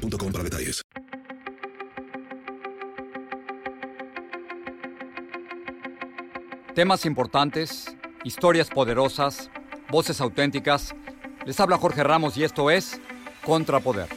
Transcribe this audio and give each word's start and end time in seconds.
boostmobile.com 0.00 0.32
para 0.32 0.44
detalles. 0.44 0.82
Temas 6.74 7.04
importantes, 7.04 7.96
historias 8.24 8.70
poderosas, 8.70 9.50
voces 9.90 10.20
auténticas. 10.20 10.94
Les 11.44 11.58
habla 11.60 11.76
Jorge 11.76 12.02
Ramos 12.04 12.36
y 12.36 12.44
esto 12.44 12.70
es 12.70 13.00
Contrapoder. 13.44 14.08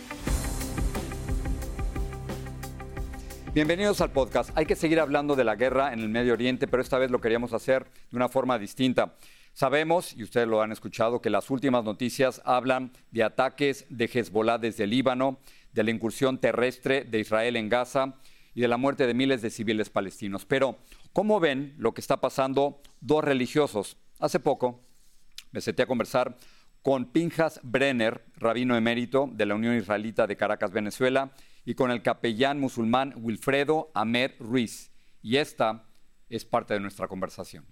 Bienvenidos 3.54 4.02
al 4.02 4.12
podcast. 4.12 4.50
Hay 4.56 4.66
que 4.66 4.76
seguir 4.76 5.00
hablando 5.00 5.36
de 5.36 5.44
la 5.44 5.56
guerra 5.56 5.94
en 5.94 6.00
el 6.00 6.10
Medio 6.10 6.34
Oriente, 6.34 6.68
pero 6.68 6.82
esta 6.82 6.98
vez 6.98 7.12
lo 7.12 7.22
queríamos 7.22 7.54
hacer 7.54 7.86
de 8.10 8.18
una 8.18 8.30
forma 8.30 8.58
distinta. 8.58 9.16
Sabemos, 9.54 10.16
y 10.18 10.24
ustedes 10.24 10.48
lo 10.48 10.64
han 10.64 10.72
escuchado, 10.72 11.22
que 11.22 11.30
las 11.30 11.52
últimas 11.52 11.84
noticias 11.84 12.42
hablan 12.46 12.92
de 13.12 13.24
ataques 13.24 13.86
de 13.90 14.10
Hezbollah 14.12 14.58
desde 14.58 14.88
Líbano, 14.88 15.38
de 15.74 15.84
la 15.84 15.92
incursión 15.92 16.40
terrestre 16.40 17.04
de 17.04 17.20
Israel 17.20 17.56
en 17.56 17.70
Gaza 17.70 18.16
y 18.54 18.62
de 18.62 18.68
la 18.68 18.78
muerte 18.78 19.08
de 19.08 19.14
miles 19.14 19.42
de 19.42 19.50
civiles 19.50 19.90
palestinos. 19.90 20.46
Pero, 20.46 20.78
¿cómo 21.12 21.40
ven 21.40 21.74
lo 21.78 21.94
que 21.94 22.02
está 22.02 22.22
pasando 22.22 22.82
dos 23.02 23.24
religiosos? 23.24 23.98
Hace 24.20 24.40
poco 24.40 24.86
me 25.52 25.62
senté 25.62 25.84
a 25.84 25.88
conversar 25.88 26.38
con 26.82 27.12
Pinjas 27.12 27.60
Brenner, 27.64 28.26
rabino 28.36 28.76
emérito 28.76 29.30
de 29.32 29.46
la 29.46 29.56
Unión 29.56 29.76
Israelita 29.76 30.28
de 30.28 30.36
Caracas, 30.36 30.72
Venezuela, 30.72 31.34
y 31.66 31.76
con 31.76 31.92
el 31.92 32.02
capellán 32.02 32.60
musulmán 32.60 33.14
Wilfredo 33.18 33.90
Ahmed 33.94 34.32
Ruiz. 34.40 34.92
Y 35.22 35.38
esta 35.38 35.86
es 36.30 36.44
parte 36.44 36.74
de 36.74 36.82
nuestra 36.82 37.08
conversación. 37.08 37.66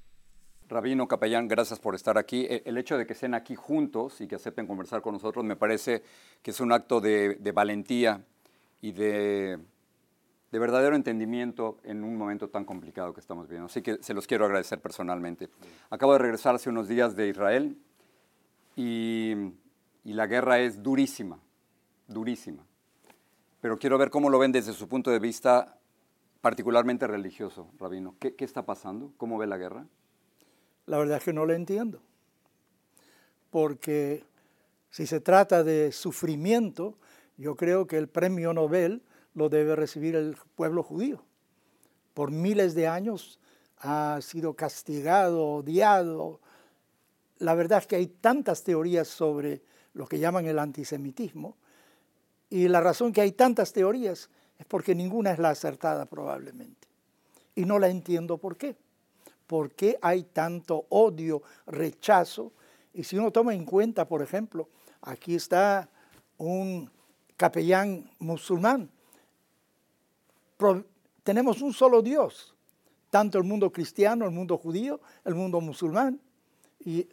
Rabino, 0.72 1.06
capellán, 1.06 1.50
gracias 1.50 1.80
por 1.80 1.96
estar 1.96 2.18
aquí. 2.18 2.46
E, 2.50 2.64
el 2.66 2.78
hecho 2.78 2.98
de 2.98 3.06
que 3.06 3.12
estén 3.12 3.34
aquí 3.34 3.56
juntos 3.56 4.22
y 4.22 4.28
que 4.28 4.36
acepten 4.36 4.66
conversar 4.66 5.02
con 5.02 5.14
nosotros 5.14 5.44
me 5.44 5.58
parece 5.58 6.02
que 6.42 6.52
es 6.52 6.62
un 6.62 6.72
acto 6.72 7.02
de, 7.02 7.38
valentía 7.54 8.24
y 8.80 8.94
de, 8.94 9.60
verdadero 10.50 10.96
entendimiento 10.96 11.78
en 11.84 12.06
un 12.06 12.16
momento 12.16 12.48
tan 12.48 12.64
complicado 12.64 13.14
que 13.14 13.20
estamos 13.20 13.48
viviendo. 13.50 13.66
Así 13.66 13.82
que 13.82 14.02
se 14.02 14.14
los 14.14 14.26
quiero 14.28 14.46
agradecer 14.46 14.80
personalmente. 14.80 15.50
Acabo 15.90 16.14
de 16.14 16.20
regresar 16.20 16.56
hace 16.56 16.70
unos 16.70 16.88
días 16.88 17.18
de 17.18 17.28
Israel 17.28 17.78
y, 18.78 19.52
la 20.06 20.26
guerra 20.26 20.60
es 20.60 20.82
durísima, 20.82 21.38
durísima. 22.08 22.64
Pero 23.60 23.78
quiero 23.78 23.98
ver 23.98 24.10
cómo 24.10 24.30
lo 24.30 24.40
ven 24.40 24.54
desde 24.54 24.72
su 24.72 24.88
punto 24.88 25.12
de 25.12 25.20
vista 25.20 25.78
particularmente 26.40 27.08
religioso, 27.08 27.68
Rabino. 27.78 28.16
¿Qué, 28.20 28.36
qué 28.36 28.46
está 28.46 28.66
pasando? 28.66 29.12
¿Cómo 29.18 29.38
ve 29.38 29.48
la 29.48 29.58
guerra? 29.58 29.86
La 30.86 30.98
verdad 30.98 31.18
es 31.18 31.24
que 31.24 31.34
no 31.34 31.46
lo 31.46 31.54
entiendo. 31.54 32.02
Porque 33.50 34.24
si 34.90 35.06
se 35.08 35.20
trata 35.20 35.64
de 35.64 35.92
sufrimiento, 35.92 36.98
yo 37.38 37.56
creo 37.56 37.88
que 37.88 37.98
el 37.98 38.08
premio 38.08 38.54
Nobel 38.54 39.02
lo 39.34 39.50
debe 39.50 39.76
recibir 39.76 40.16
el 40.16 40.38
pueblo 40.56 40.84
judío. 40.84 41.24
Por 42.14 42.32
miles 42.32 42.76
de 42.76 42.88
años 42.88 43.40
ha 43.78 44.20
sido 44.22 44.54
castigado, 44.54 45.48
odiado. 45.48 46.40
La 47.40 47.56
verdad 47.56 47.80
es 47.80 47.88
que 47.88 47.96
hay 47.96 48.08
tantas 48.08 48.64
teorías 48.64 49.08
sobre 49.08 49.62
lo 49.94 50.08
que 50.08 50.20
llaman 50.20 50.46
el 50.46 50.60
antisemitismo. 50.60 51.58
Y 52.50 52.68
la 52.68 52.82
razón 52.82 53.14
que 53.14 53.22
hay 53.22 53.32
tantas 53.32 53.72
teorías 53.72 54.30
es 54.60 54.66
porque 54.66 54.94
ninguna 54.94 55.32
es 55.32 55.40
la 55.40 55.50
acertada 55.50 56.06
probablemente. 56.06 56.88
Y 57.56 57.66
no 57.66 57.80
la 57.80 57.88
entiendo 57.88 58.38
por 58.38 58.58
qué 58.58 58.76
por 59.52 59.74
qué 59.74 60.00
hay 60.02 60.24
tanto 60.24 60.86
odio, 60.88 61.42
rechazo. 61.68 62.54
Y 62.94 63.04
si 63.04 63.18
uno 63.18 63.32
toma 63.32 63.54
en 63.54 63.66
cuenta, 63.66 64.08
por 64.08 64.22
ejemplo, 64.22 64.70
aquí 65.02 65.36
está 65.36 65.90
un 66.38 66.90
capellán 67.36 68.10
musulmán. 68.20 68.90
tenemos 71.22 71.62
un 71.62 71.74
solo 71.74 72.02
Dios, 72.02 72.56
tanto 73.10 73.38
el 73.38 73.44
mundo 73.44 73.74
cristiano, 73.74 74.24
el 74.24 74.32
mundo 74.32 74.58
judío, 74.58 75.02
el 75.26 75.36
mundo 75.36 75.60
musulmán. 75.60 76.22
Y 76.80 77.10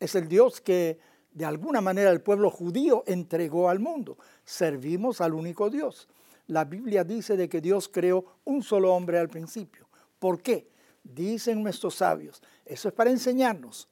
es 0.00 0.14
el 0.14 0.26
Dios 0.26 0.62
que 0.62 0.98
de 1.32 1.44
alguna 1.44 1.82
manera 1.82 2.10
el 2.10 2.22
pueblo 2.22 2.48
judío 2.48 3.04
entregó 3.06 3.68
al 3.68 3.78
mundo. 3.78 4.16
Servimos 4.42 5.20
al 5.20 5.34
único 5.34 5.68
Dios. 5.68 6.08
La 6.46 6.64
Biblia 6.64 7.04
dice 7.04 7.36
de 7.36 7.46
que 7.46 7.60
Dios 7.60 7.90
creó 7.90 8.24
un 8.44 8.62
solo 8.62 8.94
hombre 8.94 9.18
al 9.18 9.28
principio. 9.28 9.86
¿Por 10.18 10.40
qué? 10.40 10.72
Dicen 11.04 11.62
nuestros 11.62 11.96
sabios. 11.96 12.42
Eso 12.64 12.88
es 12.88 12.94
para 12.94 13.10
enseñarnos 13.10 13.88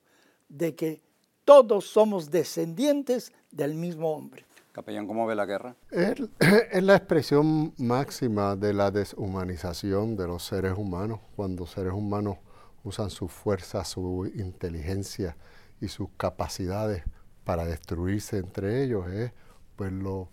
de 0.48 0.74
que 0.74 1.02
todos 1.44 1.86
somos 1.86 2.30
descendientes 2.30 3.32
del 3.50 3.74
mismo 3.74 4.10
hombre. 4.10 4.44
Capellán, 4.72 5.06
¿cómo 5.06 5.26
ve 5.26 5.34
la 5.34 5.44
guerra? 5.44 5.76
Es, 5.90 6.82
la 6.82 6.96
expresión 6.96 7.74
máxima 7.76 8.56
de 8.56 8.72
la 8.72 8.90
deshumanización 8.90 10.16
de 10.16 10.26
los 10.26 10.44
seres 10.44 10.78
humanos, 10.78 11.20
cuando 11.36 11.66
seres 11.66 11.92
humanos 11.92 12.38
usan 12.82 13.10
su 13.10 13.28
fuerza, 13.28 13.84
su 13.84 14.30
inteligencia 14.34 15.36
y 15.80 15.88
sus 15.88 16.08
capacidades 16.16 17.04
para 17.44 17.66
destruirse 17.66 18.38
entre 18.38 18.82
ellos, 18.82 19.08
es 19.10 19.32
pues 19.76 19.92
lo, 19.92 20.30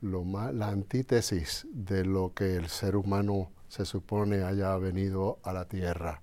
lo 0.00 0.22
más, 0.22 0.54
la 0.54 0.68
antítesis 0.68 1.66
de 1.72 2.04
lo 2.04 2.34
que 2.34 2.54
el 2.56 2.68
ser 2.68 2.94
humano 2.94 3.50
se 3.72 3.86
supone 3.86 4.42
haya 4.42 4.76
venido 4.76 5.38
a 5.42 5.54
la 5.54 5.64
tierra 5.64 6.20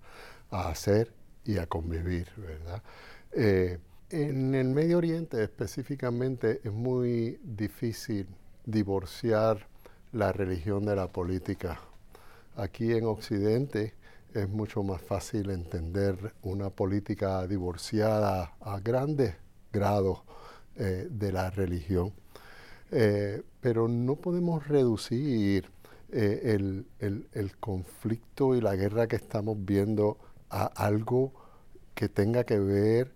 a 0.51 0.69
hacer 0.69 1.11
y 1.43 1.57
a 1.57 1.65
convivir, 1.65 2.27
¿verdad? 2.37 2.83
Eh, 3.31 3.79
en 4.11 4.53
el 4.53 4.67
Medio 4.67 4.99
Oriente 4.99 5.41
específicamente 5.41 6.61
es 6.63 6.71
muy 6.71 7.39
difícil 7.43 8.27
divorciar 8.65 9.67
la 10.11 10.31
religión 10.31 10.85
de 10.85 10.95
la 10.95 11.07
política. 11.07 11.79
Aquí 12.55 12.93
en 12.93 13.05
Occidente 13.05 13.95
es 14.35 14.47
mucho 14.47 14.83
más 14.83 15.01
fácil 15.01 15.49
entender 15.49 16.35
una 16.43 16.69
política 16.69 17.47
divorciada 17.47 18.53
a 18.61 18.79
grandes 18.79 19.33
grados 19.73 20.19
eh, 20.75 21.07
de 21.09 21.31
la 21.31 21.49
religión. 21.49 22.13
Eh, 22.91 23.41
pero 23.59 23.87
no 23.87 24.17
podemos 24.17 24.67
reducir 24.67 25.78
eh, 26.11 26.57
el, 26.99 27.57
conflicto 27.59 28.55
y 28.55 28.61
la 28.61 28.75
guerra 28.75 29.07
que 29.07 29.15
estamos 29.15 29.57
viendo 29.59 30.17
a 30.49 30.65
algo 30.65 31.33
que 31.93 32.09
tenga 32.09 32.43
que 32.43 32.59
ver, 32.59 33.13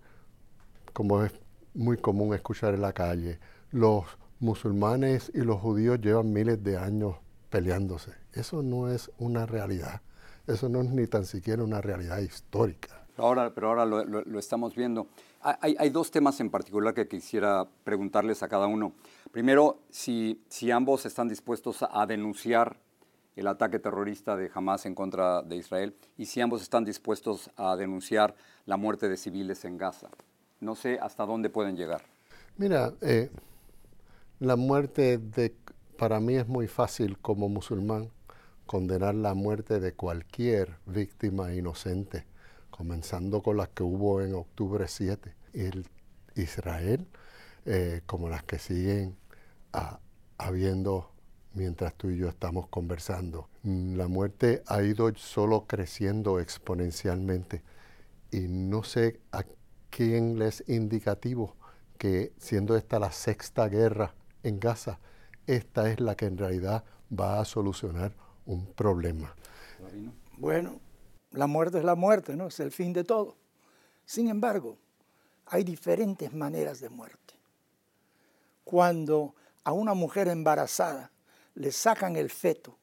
como 0.92 1.24
es 1.24 1.32
muy 1.74 1.96
común 1.96 2.34
escuchar 2.34 2.74
en 2.74 2.82
la 2.82 2.92
calle, 2.92 3.38
los 3.70 4.04
musulmanes 4.38 5.32
y 5.34 5.40
los 5.40 5.60
judíos 5.60 6.00
llevan 6.00 6.32
miles 6.32 6.62
de 6.62 6.76
años 6.76 7.16
peleándose. 7.50 8.12
Eso 8.32 8.62
no 8.62 8.88
es 8.88 9.10
una 9.18 9.46
realidad. 9.46 10.02
Eso 10.46 10.68
no 10.68 10.82
es 10.82 10.90
ni 10.90 11.06
tan 11.06 11.24
siquiera 11.24 11.64
una 11.64 11.80
realidad 11.80 12.18
histórica. 12.18 13.04
Ahora, 13.16 13.54
pero 13.54 13.68
ahora 13.68 13.86
lo, 13.86 14.38
estamos 14.38 14.74
viendo. 14.74 15.06
Hay, 15.40 15.76
hay, 15.78 15.90
dos 15.90 16.10
temas 16.10 16.40
en 16.40 16.50
particular 16.50 16.94
que 16.94 17.06
quisiera 17.06 17.66
preguntarles 17.84 18.42
a 18.42 18.48
cada 18.48 18.66
uno. 18.66 18.92
Primero, 19.30 19.78
si, 19.88 20.42
si 20.48 20.70
ambos 20.70 21.06
están 21.06 21.28
dispuestos 21.28 21.84
a 21.88 22.06
denunciar 22.06 22.76
el 23.36 23.46
ataque 23.46 23.78
terrorista 23.78 24.36
de 24.36 24.50
Hamas 24.54 24.86
en 24.86 24.94
contra 24.94 25.42
de 25.42 25.56
Israel 25.56 25.96
y 26.16 26.26
si 26.26 26.40
ambos 26.40 26.62
están 26.62 26.84
dispuestos 26.84 27.50
a 27.56 27.76
denunciar 27.76 28.34
la 28.66 28.76
muerte 28.76 29.08
de 29.08 29.16
civiles 29.16 29.64
en 29.64 29.76
Gaza. 29.76 30.08
No 30.60 30.74
sé 30.74 30.98
hasta 31.00 31.26
dónde 31.26 31.50
pueden 31.50 31.76
llegar. 31.76 32.02
Mira, 32.56 32.92
eh, 33.00 33.30
la 34.38 34.56
muerte 34.56 35.18
de, 35.18 35.54
para 35.98 36.20
mí 36.20 36.36
es 36.36 36.46
muy 36.46 36.68
fácil 36.68 37.18
como 37.18 37.48
musulmán 37.48 38.10
condenar 38.66 39.14
la 39.14 39.34
muerte 39.34 39.80
de 39.80 39.92
cualquier 39.92 40.76
víctima 40.86 41.52
inocente, 41.52 42.26
comenzando 42.70 43.42
con 43.42 43.56
las 43.56 43.68
que 43.68 43.82
hubo 43.82 44.22
en 44.22 44.34
octubre 44.34 44.86
7. 44.88 45.34
El 45.52 45.86
Israel, 46.34 47.06
eh, 47.66 48.02
como 48.06 48.28
las 48.28 48.42
que 48.44 48.58
siguen 48.58 49.16
habiendo 50.38 51.10
mientras 51.54 51.94
tú 51.94 52.10
y 52.10 52.18
yo 52.18 52.28
estamos 52.28 52.68
conversando. 52.68 53.48
Mm, 53.62 53.96
la 53.96 54.08
muerte 54.08 54.62
ha 54.66 54.82
ido 54.82 55.14
solo 55.16 55.66
creciendo 55.66 56.40
exponencialmente 56.40 57.62
y 58.30 58.40
no 58.48 58.82
sé 58.82 59.20
a 59.32 59.44
quién 59.90 60.38
les 60.38 60.68
indicativo 60.68 61.56
que 61.98 62.32
siendo 62.38 62.76
esta 62.76 62.98
la 62.98 63.12
sexta 63.12 63.68
guerra 63.68 64.14
en 64.42 64.58
Gaza, 64.60 64.98
esta 65.46 65.90
es 65.90 66.00
la 66.00 66.16
que 66.16 66.26
en 66.26 66.36
realidad 66.36 66.84
va 67.12 67.40
a 67.40 67.44
solucionar 67.44 68.12
un 68.46 68.66
problema. 68.66 69.34
Bueno, 70.36 70.80
la 71.30 71.46
muerte 71.46 71.78
es 71.78 71.84
la 71.84 71.94
muerte, 71.94 72.36
¿no? 72.36 72.48
Es 72.48 72.60
el 72.60 72.72
fin 72.72 72.92
de 72.92 73.04
todo. 73.04 73.36
Sin 74.04 74.28
embargo, 74.28 74.76
hay 75.46 75.64
diferentes 75.64 76.32
maneras 76.32 76.80
de 76.80 76.88
muerte. 76.88 77.34
Cuando 78.64 79.34
a 79.62 79.72
una 79.72 79.94
mujer 79.94 80.28
embarazada 80.28 81.10
le 81.54 81.72
sacan 81.72 82.16
el 82.16 82.30
feto, 82.30 82.76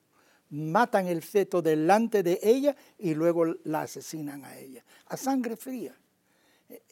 matan 0.50 1.07
el 1.07 1.21
feto 1.21 1.62
delante 1.62 2.23
de 2.23 2.39
ella 2.41 2.75
y 2.97 3.13
luego 3.13 3.45
la 3.63 3.81
asesinan 3.81 4.44
a 4.45 4.57
ella, 4.57 4.83
a 5.07 5.18
sangre 5.18 5.56
fría. 5.56 5.95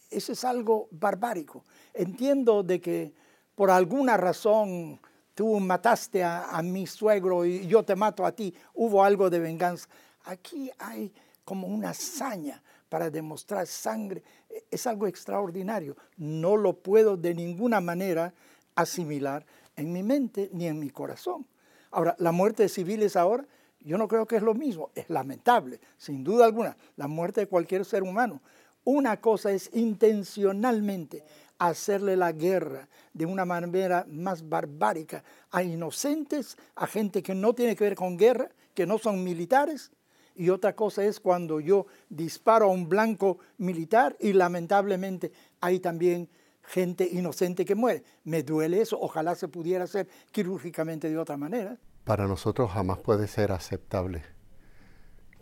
Eso 0.10 0.32
es 0.32 0.44
algo 0.44 0.88
barbárico. 0.92 1.64
Entiendo 1.94 2.64
de 2.64 2.82
que 2.82 3.14
por 3.56 3.70
alguna 3.70 4.18
razón 4.18 5.00
tú 5.36 5.60
mataste 5.60 6.24
a, 6.24 6.50
a, 6.50 6.64
mi 6.64 6.88
suegro 6.88 7.46
y 7.46 7.68
yo 7.68 7.84
te 7.84 7.96
mato 7.96 8.26
a 8.26 8.32
ti, 8.32 8.54
hubo 8.74 9.04
algo 9.04 9.30
de 9.30 9.40
venganza. 9.40 9.88
Aquí 10.24 10.72
hay 10.80 11.12
como 11.46 11.68
una 11.68 11.92
hazaña 11.92 12.62
para 12.90 13.10
demostrar 13.10 13.68
sangre. 13.68 14.24
Es 14.70 14.88
algo 14.88 15.08
extraordinario. 15.08 15.96
No 16.18 16.58
lo 16.58 16.74
puedo 16.74 17.16
de 17.16 17.34
ninguna 17.36 17.80
manera 17.80 18.34
asimilar 18.76 19.46
en 19.76 19.94
mi 19.94 20.04
mente 20.04 20.50
ni 20.54 20.68
en 20.68 20.80
mi 20.80 20.90
corazón. 20.90 21.46
Ahora, 21.92 22.16
la 22.20 22.32
muerte 22.32 22.64
de 22.64 22.70
civiles 22.70 23.16
ahora, 23.16 23.46
yo 23.80 23.98
no 23.98 24.08
creo 24.08 24.26
que 24.26 24.36
es 24.36 24.42
lo 24.42 24.54
mismo. 24.54 24.92
Es 24.96 25.10
lamentable, 25.10 25.80
sin 25.98 26.24
duda 26.24 26.46
alguna, 26.46 26.78
la 26.96 27.08
muerte 27.08 27.42
de 27.42 27.48
cualquier 27.48 27.86
ser 27.86 28.04
humano. 28.04 28.42
Una 28.84 29.20
cosa 29.20 29.52
es 29.52 29.70
intencionalmente 29.74 31.24
hacerle 31.58 32.16
la 32.16 32.32
guerra 32.32 32.88
de 33.14 33.26
una 33.26 33.46
manera 33.46 34.06
más 34.10 34.48
barbárica 34.48 35.24
a 35.52 35.62
inocentes, 35.62 36.58
a 36.76 36.88
gente 36.88 37.22
que 37.22 37.36
no 37.36 37.54
tiene 37.54 37.76
que 37.76 37.84
ver 37.84 37.96
con 37.96 38.18
guerra, 38.18 38.50
que 38.74 38.86
no 38.86 38.98
son 38.98 39.24
militares, 39.24 39.92
y 40.40 40.50
otra 40.50 40.74
cosa 40.74 41.04
es 41.04 41.20
cuando 41.20 41.60
yo 41.60 41.86
disparo 42.08 42.68
a 42.68 42.72
un 42.72 42.88
blanco 42.88 43.40
militar 43.58 44.16
y 44.22 44.32
lamentablemente 44.32 45.34
hay 45.60 45.82
también 45.82 46.30
gente 46.70 47.08
inocente 47.12 47.66
que 47.66 47.76
muere. 47.76 48.04
Me 48.24 48.44
duele 48.44 48.82
eso, 48.82 49.00
ojalá 49.00 49.36
se 49.36 49.48
pudiera 49.48 49.86
hacer 49.86 50.08
quirúrgicamente 50.32 51.10
de 51.10 51.18
otra 51.18 51.38
manera. 51.38 51.78
Para 52.04 52.28
nosotros 52.28 52.72
jamás 52.72 53.00
puede 53.00 53.28
ser 53.28 53.52
aceptable 53.52 54.24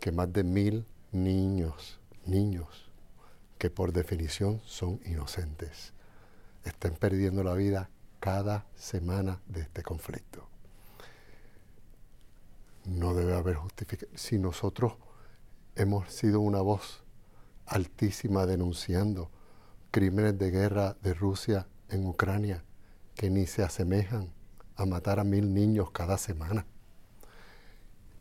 que 0.00 0.12
más 0.12 0.32
de 0.32 0.44
mil 0.44 0.86
niños, 1.12 2.00
niños, 2.24 2.90
que 3.58 3.70
por 3.70 3.92
definición 3.92 4.60
son 4.64 5.00
inocentes, 5.04 5.92
estén 6.64 6.94
perdiendo 6.94 7.42
la 7.42 7.54
vida 7.54 7.90
cada 8.20 8.66
semana 8.74 9.40
de 9.46 9.62
este 9.62 9.82
conflicto 9.82 10.48
no 12.88 13.14
debe 13.14 13.34
haber 13.34 13.56
justificación. 13.56 14.18
Si 14.18 14.38
nosotros 14.38 14.94
hemos 15.76 16.10
sido 16.12 16.40
una 16.40 16.60
voz 16.60 17.02
altísima 17.66 18.46
denunciando 18.46 19.30
crímenes 19.90 20.38
de 20.38 20.50
guerra 20.50 20.96
de 21.02 21.14
Rusia 21.14 21.66
en 21.88 22.06
Ucrania 22.06 22.64
que 23.14 23.30
ni 23.30 23.46
se 23.46 23.62
asemejan 23.62 24.30
a 24.76 24.86
matar 24.86 25.18
a 25.18 25.24
mil 25.24 25.52
niños 25.52 25.90
cada 25.90 26.18
semana. 26.18 26.66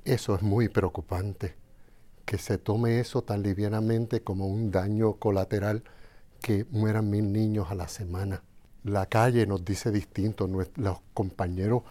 Eso 0.05 0.35
es 0.35 0.41
muy 0.41 0.69
preocupante, 0.69 1.55
que 2.25 2.37
se 2.37 2.57
tome 2.57 2.99
eso 2.99 3.23
tan 3.23 3.43
livianamente 3.43 4.21
como 4.21 4.47
un 4.47 4.71
daño 4.71 5.13
colateral 5.13 5.83
que 6.41 6.65
mueran 6.71 7.09
mil 7.09 7.31
niños 7.31 7.67
a 7.69 7.75
la 7.75 7.87
semana. 7.87 8.43
La 8.83 9.05
calle 9.05 9.45
nos 9.45 9.63
dice 9.63 9.91
distinto, 9.91 10.47
los 10.47 10.99
compañeros 11.13 11.83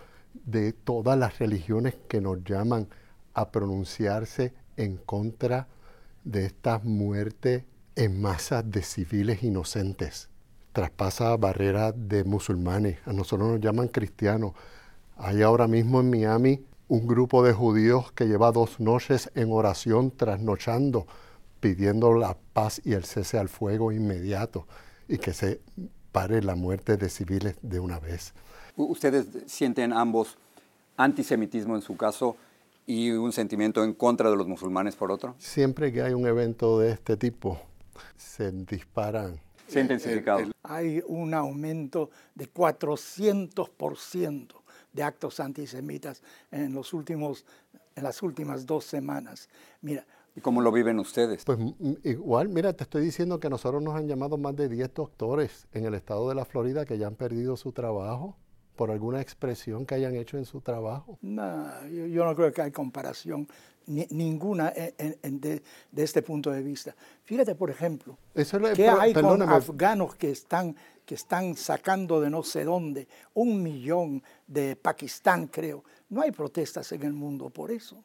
de 0.44 0.72
todas 0.72 1.18
las 1.18 1.38
religiones 1.38 1.94
que 2.08 2.20
nos 2.20 2.42
llaman 2.42 2.88
a 3.34 3.50
pronunciarse 3.50 4.54
en 4.76 4.96
contra 4.96 5.68
de 6.24 6.46
esta 6.46 6.78
muerte 6.80 7.66
en 7.96 8.20
masas 8.20 8.70
de 8.70 8.82
civiles 8.82 9.42
inocentes. 9.42 10.28
Traspasa 10.72 11.36
barreras 11.36 11.94
de 11.96 12.24
musulmanes, 12.24 12.98
a 13.06 13.12
nosotros 13.12 13.50
nos 13.50 13.60
llaman 13.60 13.88
cristianos. 13.88 14.52
Hay 15.16 15.40
ahora 15.42 15.66
mismo 15.66 16.00
en 16.00 16.10
Miami 16.10 16.64
un 16.88 17.06
grupo 17.06 17.42
de 17.42 17.54
judíos 17.54 18.12
que 18.12 18.26
lleva 18.26 18.52
dos 18.52 18.78
noches 18.78 19.30
en 19.34 19.50
oración 19.50 20.10
trasnochando, 20.10 21.06
pidiendo 21.60 22.12
la 22.14 22.36
paz 22.52 22.80
y 22.84 22.92
el 22.92 23.04
cese 23.04 23.38
al 23.38 23.48
fuego 23.48 23.90
inmediato 23.90 24.66
y 25.08 25.16
que 25.16 25.32
se 25.32 25.60
pare 26.12 26.42
la 26.42 26.54
muerte 26.54 26.98
de 26.98 27.08
civiles 27.08 27.56
de 27.62 27.80
una 27.80 27.98
vez. 27.98 28.34
¿Ustedes 28.76 29.26
sienten 29.46 29.94
ambos 29.94 30.36
antisemitismo 30.98 31.74
en 31.74 31.82
su 31.82 31.96
caso 31.96 32.36
y 32.86 33.10
un 33.10 33.32
sentimiento 33.32 33.82
en 33.82 33.94
contra 33.94 34.30
de 34.30 34.36
los 34.36 34.46
musulmanes 34.46 34.94
por 34.96 35.10
otro? 35.10 35.34
Siempre 35.38 35.92
que 35.92 36.02
hay 36.02 36.12
un 36.12 36.26
evento 36.26 36.78
de 36.78 36.92
este 36.92 37.16
tipo, 37.16 37.58
se 38.16 38.52
disparan. 38.52 39.40
Se 39.68 39.78
ha 39.78 39.82
intensificado. 39.82 40.50
Hay 40.62 41.02
un 41.06 41.34
aumento 41.34 42.10
de 42.34 42.52
400% 42.52 44.54
de 44.92 45.02
actos 45.02 45.40
antisemitas 45.40 46.22
en, 46.50 46.72
los 46.72 46.94
últimos, 46.94 47.44
en 47.94 48.04
las 48.04 48.22
últimas 48.22 48.66
dos 48.66 48.84
semanas. 48.84 49.48
Mira, 49.80 50.06
¿Y 50.34 50.40
cómo 50.42 50.60
lo 50.60 50.70
viven 50.70 50.98
ustedes? 50.98 51.46
Pues 51.46 51.58
igual, 52.04 52.50
mira, 52.50 52.74
te 52.74 52.84
estoy 52.84 53.02
diciendo 53.02 53.40
que 53.40 53.48
nosotros 53.48 53.82
nos 53.82 53.94
han 53.94 54.06
llamado 54.06 54.36
más 54.36 54.54
de 54.54 54.68
10 54.68 54.92
doctores 54.92 55.66
en 55.72 55.86
el 55.86 55.94
estado 55.94 56.28
de 56.28 56.34
la 56.34 56.44
Florida 56.44 56.84
que 56.84 56.98
ya 56.98 57.06
han 57.06 57.14
perdido 57.14 57.56
su 57.56 57.72
trabajo 57.72 58.36
por 58.76 58.90
alguna 58.90 59.20
expresión 59.20 59.86
que 59.86 59.94
hayan 59.94 60.14
hecho 60.14 60.36
en 60.36 60.44
su 60.44 60.60
trabajo? 60.60 61.18
No, 61.22 61.86
yo, 61.88 62.24
no 62.24 62.36
creo 62.36 62.52
que 62.52 62.62
hay 62.62 62.70
comparación 62.70 63.48
ninguna 63.86 64.70
de, 64.70 65.62
este 65.96 66.22
punto 66.22 66.50
de 66.50 66.62
vista. 66.62 66.94
Fíjate, 67.24 67.54
por 67.54 67.70
ejemplo, 67.70 68.18
que 68.74 68.88
hay 68.88 69.14
con 69.14 69.42
afganos 69.42 70.14
que 70.16 70.30
están, 70.30 70.76
que 71.04 71.14
están 71.14 71.56
sacando 71.56 72.20
de 72.20 72.30
no 72.30 72.42
sé 72.42 72.64
dónde 72.64 73.08
un 73.34 73.62
millón 73.62 74.22
de 74.46 74.76
Pakistán, 74.76 75.46
creo. 75.46 75.84
No 76.08 76.22
hay 76.22 76.32
protestas 76.32 76.90
en 76.92 77.02
el 77.04 77.12
mundo 77.12 77.50
por 77.50 77.70
eso 77.70 78.04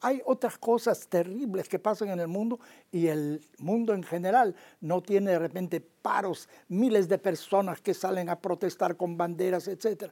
hay 0.00 0.22
otras 0.24 0.56
cosas 0.58 1.06
terribles 1.08 1.68
que 1.68 1.78
pasan 1.78 2.08
en 2.08 2.20
el 2.20 2.28
mundo 2.28 2.58
y 2.90 3.08
el 3.08 3.44
mundo 3.58 3.92
en 3.92 4.02
general 4.02 4.54
no 4.80 5.02
tiene 5.02 5.32
de 5.32 5.38
repente 5.38 5.80
paros, 5.80 6.48
miles 6.68 7.08
de 7.08 7.18
personas 7.18 7.80
que 7.80 7.92
salen 7.92 8.30
a 8.30 8.40
protestar 8.40 8.96
con 8.96 9.16
banderas, 9.16 9.68
etc. 9.68 10.10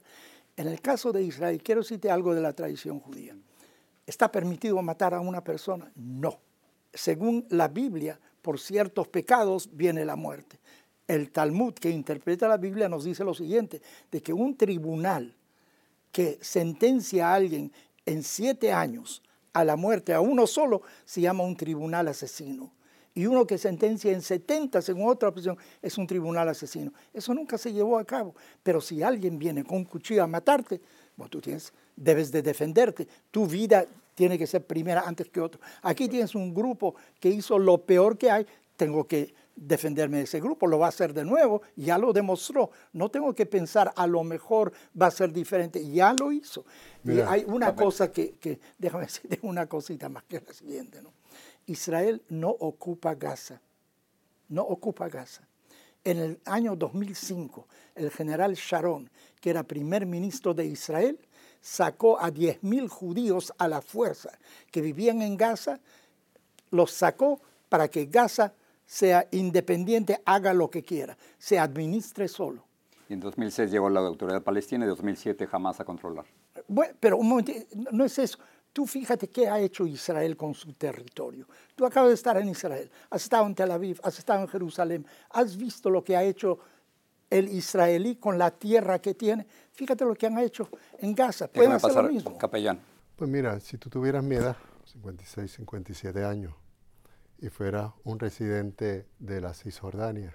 En 0.55 0.67
el 0.67 0.79
caso 0.79 1.11
de 1.11 1.23
Israel, 1.23 1.61
quiero 1.63 1.81
decirte 1.81 2.11
algo 2.11 2.35
de 2.35 2.41
la 2.41 2.53
tradición 2.53 2.99
judía. 2.99 3.35
¿Está 4.05 4.31
permitido 4.31 4.79
matar 4.81 5.13
a 5.13 5.21
una 5.21 5.43
persona? 5.43 5.91
No. 5.95 6.39
Según 6.93 7.47
la 7.49 7.67
Biblia, 7.67 8.19
por 8.41 8.59
ciertos 8.59 9.07
pecados 9.07 9.69
viene 9.71 10.05
la 10.05 10.15
muerte. 10.15 10.59
El 11.07 11.31
Talmud 11.31 11.73
que 11.73 11.89
interpreta 11.89 12.47
la 12.47 12.57
Biblia 12.57 12.87
nos 12.87 13.05
dice 13.05 13.23
lo 13.23 13.33
siguiente, 13.33 13.81
de 14.11 14.21
que 14.21 14.33
un 14.33 14.55
tribunal 14.55 15.35
que 16.11 16.37
sentencia 16.41 17.29
a 17.29 17.35
alguien 17.35 17.71
en 18.05 18.21
siete 18.21 18.71
años 18.71 19.22
a 19.53 19.63
la 19.63 19.75
muerte 19.75 20.13
a 20.13 20.21
uno 20.21 20.47
solo 20.47 20.81
se 21.05 21.21
llama 21.21 21.43
un 21.43 21.55
tribunal 21.55 22.07
asesino. 22.07 22.71
Y 23.15 23.27
uno 23.27 23.45
que 23.45 23.59
sentencia 23.59 24.11
en 24.11 24.23
70, 24.23 24.81
según 24.81 25.07
otra 25.07 25.29
opción, 25.29 25.55
es 25.81 25.97
un 25.99 26.07
tribunal 26.07 26.49
asesino. 26.49 26.91
Eso 27.13 27.33
nunca 27.33 27.59
se 27.59 27.71
llevó 27.71 27.99
a 27.99 28.05
cabo. 28.05 28.33
Pero 28.63 28.81
si 28.81 29.03
alguien 29.03 29.37
viene 29.37 29.63
con 29.63 29.77
un 29.77 29.85
cuchillo 29.85 30.23
a 30.23 30.27
matarte, 30.27 30.81
bueno, 31.15 31.29
tú 31.29 31.39
tienes, 31.39 31.71
debes 31.95 32.31
de 32.31 32.41
defenderte. 32.41 33.07
Tu 33.29 33.45
vida 33.45 33.85
tiene 34.15 34.37
que 34.37 34.47
ser 34.47 34.65
primera 34.65 35.03
antes 35.05 35.29
que 35.29 35.39
otro. 35.39 35.61
Aquí 35.83 36.07
tienes 36.07 36.33
un 36.33 36.55
grupo 36.55 36.95
que 37.19 37.29
hizo 37.29 37.59
lo 37.59 37.77
peor 37.79 38.17
que 38.17 38.31
hay, 38.31 38.47
tengo 38.77 39.07
que 39.07 39.33
defenderme 39.55 40.17
de 40.17 40.23
ese 40.23 40.39
grupo, 40.39 40.67
lo 40.67 40.79
va 40.79 40.87
a 40.87 40.89
hacer 40.89 41.13
de 41.13 41.23
nuevo, 41.23 41.61
ya 41.75 41.97
lo 41.97 42.13
demostró. 42.13 42.71
No 42.91 43.09
tengo 43.09 43.33
que 43.33 43.45
pensar, 43.45 43.93
a 43.95 44.07
lo 44.07 44.23
mejor 44.23 44.73
va 44.99 45.07
a 45.07 45.11
ser 45.11 45.31
diferente, 45.31 45.85
ya 45.87 46.13
lo 46.13 46.31
hizo. 46.31 46.65
y 47.03 47.19
hay 47.19 47.43
una 47.47 47.75
cosa 47.75 48.11
que, 48.11 48.33
que, 48.33 48.59
déjame 48.77 49.05
decirte 49.05 49.39
una 49.43 49.67
cosita 49.67 50.09
más 50.09 50.23
que 50.23 50.41
la 50.41 50.53
siguiente. 50.53 51.01
¿no? 51.01 51.11
Israel 51.67 52.21
no 52.29 52.49
ocupa 52.49 53.15
Gaza, 53.15 53.61
no 54.49 54.63
ocupa 54.63 55.07
Gaza. 55.07 55.47
En 56.03 56.17
el 56.17 56.39
año 56.45 56.75
2005, 56.75 57.67
el 57.95 58.11
general 58.11 58.55
Sharon, 58.55 59.09
que 59.39 59.51
era 59.51 59.63
primer 59.63 60.05
ministro 60.05 60.53
de 60.53 60.65
Israel, 60.65 61.17
sacó 61.61 62.19
a 62.19 62.29
10.000 62.29 62.89
judíos 62.89 63.53
a 63.57 63.69
la 63.69 63.81
fuerza 63.81 64.37
que 64.69 64.81
vivían 64.81 65.21
en 65.21 65.37
Gaza, 65.37 65.79
los 66.71 66.91
sacó 66.91 67.39
para 67.69 67.87
que 67.87 68.05
Gaza 68.07 68.53
sea 68.85 69.27
independiente, 69.31 70.21
haga 70.25 70.53
lo 70.53 70.69
que 70.69 70.83
quiera, 70.83 71.17
se 71.37 71.59
administre 71.59 72.27
solo. 72.27 72.63
Y 73.09 73.13
en 73.13 73.19
2006 73.19 73.71
llegó 73.71 73.89
la 73.89 73.99
autoridad 74.01 74.41
palestina 74.41 74.85
y 74.85 74.87
en 74.87 74.89
2007 74.89 75.47
jamás 75.47 75.79
a 75.79 75.85
controlar. 75.85 76.25
Bueno, 76.67 76.93
pero 76.99 77.17
un 77.17 77.27
momento, 77.27 77.51
no 77.91 78.05
es 78.05 78.17
eso. 78.19 78.37
Tú 78.71 78.87
fíjate 78.87 79.29
qué 79.29 79.47
ha 79.47 79.59
hecho 79.59 79.85
Israel 79.85 80.35
con 80.35 80.55
su 80.55 80.73
territorio. 80.73 81.47
Tú 81.75 81.85
acabas 81.85 82.09
de 82.09 82.15
estar 82.15 82.37
en 82.37 82.49
Israel, 82.49 82.89
has 83.09 83.23
estado 83.23 83.45
en 83.45 83.53
Tel 83.53 83.69
Aviv, 83.69 83.99
has 84.03 84.17
estado 84.17 84.41
en 84.41 84.47
Jerusalén, 84.47 85.05
has 85.29 85.55
visto 85.55 85.89
lo 85.89 86.03
que 86.03 86.17
ha 86.17 86.23
hecho 86.23 86.57
el 87.29 87.49
israelí 87.49 88.15
con 88.15 88.37
la 88.37 88.51
tierra 88.51 88.99
que 88.99 89.13
tiene. 89.13 89.45
Fíjate 89.71 90.05
lo 90.05 90.15
que 90.15 90.27
han 90.27 90.37
hecho 90.39 90.69
en 90.99 91.13
Gaza. 91.13 91.47
Pueden 91.47 91.71
hacer 91.71 91.89
pasar, 91.89 92.05
lo 92.05 92.11
mismo. 92.11 92.37
Capellán. 92.37 92.79
Pues 93.15 93.29
mira, 93.29 93.59
si 93.59 93.77
tú 93.77 93.89
tuvieras 93.89 94.23
mi 94.23 94.35
edad, 94.35 94.55
56, 94.85 95.51
57 95.51 96.23
años, 96.23 96.53
y 97.43 97.49
fuera 97.49 97.93
un 98.05 98.19
residente 98.19 99.05
de 99.19 99.41
la 99.41 99.53
Cisjordania, 99.53 100.33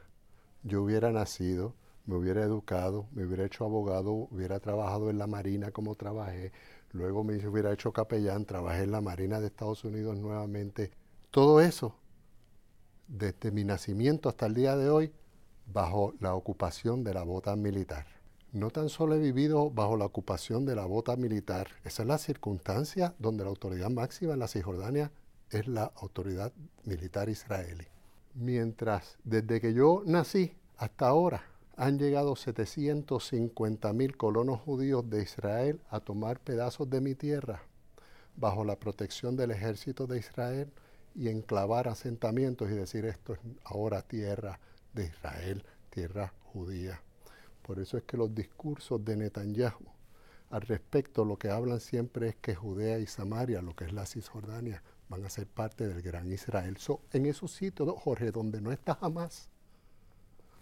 yo 0.62 0.82
hubiera 0.82 1.10
nacido, 1.10 1.74
me 2.04 2.16
hubiera 2.16 2.42
educado, 2.42 3.06
me 3.12 3.24
hubiera 3.24 3.46
hecho 3.46 3.64
abogado, 3.64 4.12
hubiera 4.12 4.60
trabajado 4.60 5.08
en 5.08 5.16
la 5.16 5.26
Marina 5.26 5.70
como 5.70 5.94
trabajé, 5.94 6.52
luego 6.92 7.24
me 7.24 7.34
hubiera 7.48 7.72
hecho 7.72 7.94
capellán, 7.94 8.44
trabajé 8.44 8.82
en 8.82 8.90
la 8.90 9.00
Marina 9.00 9.40
de 9.40 9.46
Estados 9.46 9.84
Unidos 9.84 10.18
nuevamente. 10.18 10.90
Todo 11.30 11.62
eso, 11.62 11.96
desde 13.06 13.52
mi 13.52 13.64
nacimiento 13.64 14.28
hasta 14.28 14.44
el 14.44 14.52
día 14.52 14.76
de 14.76 14.90
hoy, 14.90 15.10
bajo 15.72 16.12
la 16.20 16.34
ocupación 16.34 17.04
de 17.04 17.14
la 17.14 17.22
bota 17.22 17.56
militar. 17.56 18.06
No 18.52 18.70
tan 18.70 18.90
solo 18.90 19.14
he 19.14 19.18
vivido 19.18 19.70
bajo 19.70 19.96
la 19.96 20.04
ocupación 20.04 20.66
de 20.66 20.76
la 20.76 20.84
bota 20.84 21.16
militar, 21.16 21.68
esa 21.84 22.02
es 22.02 22.08
la 22.08 22.18
circunstancia 22.18 23.14
donde 23.18 23.44
la 23.44 23.50
autoridad 23.50 23.88
máxima 23.88 24.34
en 24.34 24.40
la 24.40 24.48
Cisjordania 24.48 25.10
es 25.50 25.67
la 25.67 25.93
autoridad 25.97 26.52
militar 26.85 27.28
israelí. 27.28 27.87
Mientras 28.35 29.17
desde 29.25 29.61
que 29.61 29.73
yo 29.73 30.02
nací 30.07 30.55
hasta 30.76 31.09
ahora 31.09 31.43
han 31.76 31.99
llegado 31.99 32.37
750 32.37 33.93
mil 33.93 34.17
colonos 34.17 34.61
judíos 34.61 35.09
de 35.09 35.23
Israel 35.23 35.81
a 35.90 36.00
tomar 36.00 36.40
pedazos 36.40 36.90
de 36.90 37.00
mi 37.00 37.14
tierra 37.14 37.62
bajo 38.37 38.64
la 38.64 38.76
protección 38.76 39.37
del 39.37 39.50
ejército 39.50 40.07
de 40.07 40.19
Israel 40.19 40.71
y 41.14 41.28
enclavar 41.28 41.88
asentamientos 41.88 42.71
y 42.71 42.75
decir 42.75 43.05
esto 43.05 43.35
es 43.35 43.40
ahora 43.64 44.02
tierra 44.02 44.61
de 44.93 45.07
Israel, 45.07 45.64
tierra 45.90 46.33
judía. 46.52 47.00
Por 47.62 47.81
eso 47.81 47.97
es 47.97 48.05
que 48.05 48.17
los 48.17 48.35
discursos 48.35 49.05
de 49.05 49.17
Netanyahu 49.17 49.99
al 50.50 50.62
respecto 50.62 51.25
lo 51.25 51.37
que 51.37 51.50
hablan 51.50 51.81
siempre 51.81 52.28
es 52.28 52.37
que 52.37 52.55
Judea 52.55 52.99
y 52.99 53.07
Samaria, 53.07 53.61
lo 53.61 53.76
que 53.76 53.85
es 53.85 53.93
la 53.93 54.07
Cisjordania, 54.07 54.83
van 55.08 55.24
a 55.24 55.30
ser 55.30 55.46
parte 55.46 55.88
del 55.88 56.02
gran 56.02 56.30
Israel. 56.32 56.76
en 57.12 57.26
esos 57.26 57.52
sitios, 57.52 57.88
Jorge, 58.00 58.30
donde 58.30 58.60
no 58.60 58.72
está 58.72 58.94
jamás, 58.94 59.48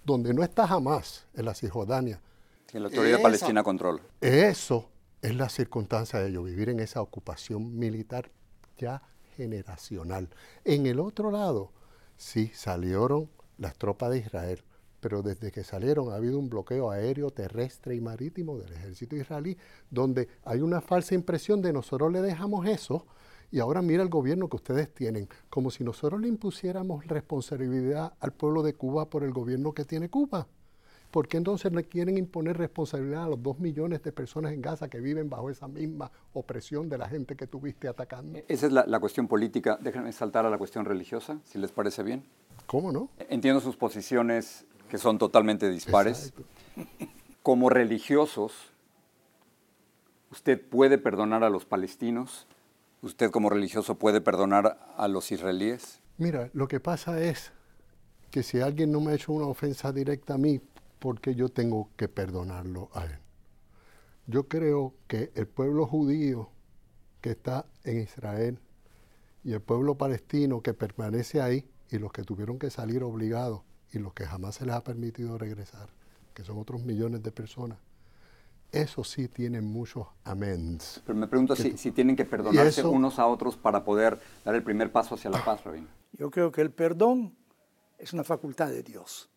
donde 0.05 0.33
no 0.33 0.43
está 0.43 0.67
jamás 0.67 1.27
en 1.35 1.45
la 1.45 1.55
Cisjordania. 1.55 2.21
Que 2.67 2.81
la 2.81 2.87
autoridad 2.87 3.21
palestina 3.21 3.63
controla. 3.63 4.01
Eso 4.21 4.89
es 5.23 5.35
la 5.35 5.49
circunstancia 5.49 6.21
de 6.21 6.29
ellos, 6.29 6.45
vivir 6.45 6.69
en 6.69 6.81
esa 6.81 7.03
ocupación 7.03 7.77
militar 7.77 8.31
ya 8.79 9.03
generacional. 9.37 10.29
En 10.65 10.87
el 10.87 11.01
otro 11.01 11.31
lado, 11.31 11.73
sí 12.17 12.51
salieron 12.55 13.29
las 13.59 13.77
tropas 13.77 14.11
de 14.11 14.19
Israel, 14.19 14.63
pero 15.01 15.23
desde 15.23 15.51
que 15.51 15.65
salieron 15.65 16.13
ha 16.13 16.17
habido 16.17 16.39
un 16.39 16.49
bloqueo 16.49 16.91
aéreo, 16.91 17.31
terrestre 17.31 17.95
y 17.95 18.01
marítimo 18.01 18.59
del 18.59 18.73
ejército 18.73 19.17
israelí, 19.17 19.57
donde 19.91 20.29
hay 20.45 20.61
una 20.61 20.81
falsa 20.81 21.15
impresión 21.15 21.63
de 21.63 21.73
nosotros 21.73 22.13
le 22.13 22.23
dejamos 22.23 22.67
eso 22.67 23.07
y 23.51 23.61
ahora 23.61 23.83
mira 23.83 24.03
el 24.03 24.09
gobierno 24.09 24.49
que 24.49 24.57
ustedes 24.57 24.93
tienen, 24.93 25.29
como 25.49 25.71
si 25.71 25.85
nosotros 25.85 26.21
le 26.21 26.29
impusiéramos 26.29 27.07
responsabilidad 27.07 28.15
al 28.21 28.33
pueblo 28.33 28.63
de 28.63 28.75
Cuba 28.75 29.09
por 29.09 29.23
el 29.23 29.33
gobierno 29.33 29.73
que 29.73 29.85
tiene 29.85 30.09
Cuba. 30.09 30.47
¿Por 31.11 31.29
qué 31.29 31.37
entonces 31.37 31.73
le 31.73 31.85
quieren 31.85 32.19
imponer 32.19 32.59
responsabilidad 32.59 33.25
a 33.25 33.29
los 33.29 33.43
dos 33.43 33.59
millones 33.59 34.03
de 34.03 34.13
personas 34.13 34.53
en 34.53 34.61
Gaza 34.61 34.89
que 34.89 35.01
viven 35.01 35.31
bajo 35.31 35.49
esa 35.51 35.69
misma 35.69 36.11
opresión 36.35 36.89
de 36.89 36.99
la 36.99 37.09
gente 37.09 37.37
que 37.37 37.47
tuviste 37.47 37.89
atacando? 37.89 38.39
Esa 38.49 38.67
es 38.67 38.73
la, 38.73 38.85
la 38.87 39.01
cuestión 39.01 39.29
política. 39.29 39.79
Déjenme 39.81 40.13
saltar 40.13 40.45
a 40.45 40.51
la 40.51 40.59
cuestión 40.59 40.85
religiosa, 40.85 41.39
si 41.45 41.59
les 41.59 41.71
parece 41.71 42.03
bien. 42.03 42.25
¿Cómo 42.67 42.93
no? 42.93 43.09
Entiendo 43.31 43.61
sus 43.61 43.77
posiciones 43.77 44.67
que 44.91 44.99
son 44.99 45.19
totalmente 45.19 45.69
dispares. 45.71 46.33
Como 47.43 47.71
religiosos, 47.71 48.53
¿usted 50.31 50.61
puede 50.61 50.99
perdonar 50.99 51.45
a 51.45 51.51
los 51.51 51.65
palestinos? 51.65 52.47
¿Usted 53.03 53.31
como 53.31 53.51
religioso 53.51 53.99
puede 53.99 54.21
perdonar 54.21 54.79
a 54.97 55.09
los 55.09 55.31
israelíes? 55.31 56.01
Mira, 56.19 56.51
lo 56.55 56.67
que 56.67 56.81
pasa 56.81 57.21
es 57.21 57.53
que 58.31 58.43
si 58.43 58.61
alguien 58.61 58.91
no 58.91 59.01
me 59.01 59.13
ha 59.13 59.15
hecho 59.15 59.33
una 59.33 59.47
ofensa 59.47 59.93
directa 59.93 60.35
a 60.35 60.39
mí, 60.39 60.61
¿por 60.99 61.21
qué 61.21 61.35
yo 61.35 61.49
tengo 61.51 61.91
que 61.97 62.09
perdonarlo 62.09 62.89
a 62.95 63.05
él? 63.05 63.19
Yo 64.27 64.49
creo 64.49 64.95
que 65.07 65.31
el 65.35 65.47
pueblo 65.47 65.87
judío 65.87 66.51
que 67.21 67.31
está 67.31 67.67
en 67.85 68.01
Israel 68.01 68.59
y 69.45 69.53
el 69.53 69.61
pueblo 69.61 69.97
palestino 69.97 70.63
que 70.63 70.75
permanece 70.75 71.41
ahí 71.41 71.69
y 71.91 71.99
los 71.99 72.13
que 72.13 72.23
tuvieron 72.23 72.59
que 72.59 72.71
salir 72.71 73.03
obligados 73.05 73.63
y 73.93 73.99
los 73.99 74.15
que 74.15 74.25
jamás 74.25 74.57
se 74.57 74.67
les 74.67 74.75
ha 74.75 74.83
permitido 74.83 75.39
regresar, 75.39 75.89
que 76.35 76.45
son 76.45 76.59
otros 76.59 76.83
millones 76.83 77.23
de 77.23 77.31
personas, 77.31 77.79
eso 78.73 79.05
sí 79.05 79.29
tienen 79.29 79.65
muchos 79.65 80.07
amens. 80.25 81.03
Pero 81.05 81.19
me 81.19 81.27
pregunto 81.27 81.57
si, 81.57 81.77
si, 81.77 81.93
tienen 81.93 82.17
que 82.17 82.25
perdonarse 82.25 82.85
unos 82.85 83.19
a 83.19 83.27
otros 83.27 83.57
para 83.57 83.85
poder 83.85 84.19
dar 84.45 84.55
el 84.55 84.63
primer 84.63 84.93
paso 84.93 85.15
hacia 85.15 85.31
la 85.31 85.45
paz, 85.45 85.65
Rabino. 85.65 85.89
Yo 86.13 86.31
creo 86.31 86.51
que 86.51 86.61
el 86.61 86.71
perdón 86.71 87.35
es 87.99 88.13
una 88.13 88.25
facultad 88.25 88.69
de 88.69 88.83
Dios. 88.83 89.29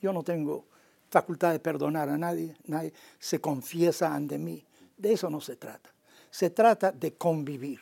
Yo 0.00 0.12
no 0.12 0.22
tengo 0.22 0.66
facultad 1.10 1.52
de 1.52 1.60
perdonar 1.60 2.08
a 2.08 2.18
nadie, 2.18 2.56
nadie 2.66 2.92
se 3.18 3.40
confiesa 3.40 4.14
ante 4.14 4.38
mí. 4.38 4.64
De 4.96 5.12
eso 5.12 5.30
no 5.30 5.40
se 5.40 5.56
trata. 5.56 5.90
Se 6.30 6.50
trata 6.50 6.92
de 6.92 7.14
convivir. 7.14 7.80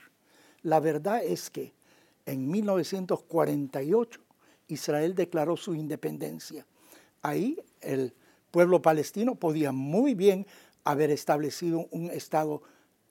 La 0.62 0.80
verdad 0.80 1.22
es 1.24 1.50
que 1.50 1.72
en 2.24 2.50
1948 2.50 4.20
Israel 4.68 5.14
declaró 5.14 5.56
su 5.56 5.74
independencia. 5.74 6.66
Ahí 7.22 7.58
el 7.80 8.14
pueblo 8.50 8.82
palestino 8.82 9.34
podía 9.34 9.72
muy 9.72 10.14
bien 10.14 10.46
haber 10.84 11.10
establecido 11.10 11.88
un 11.90 12.10
Estado 12.10 12.62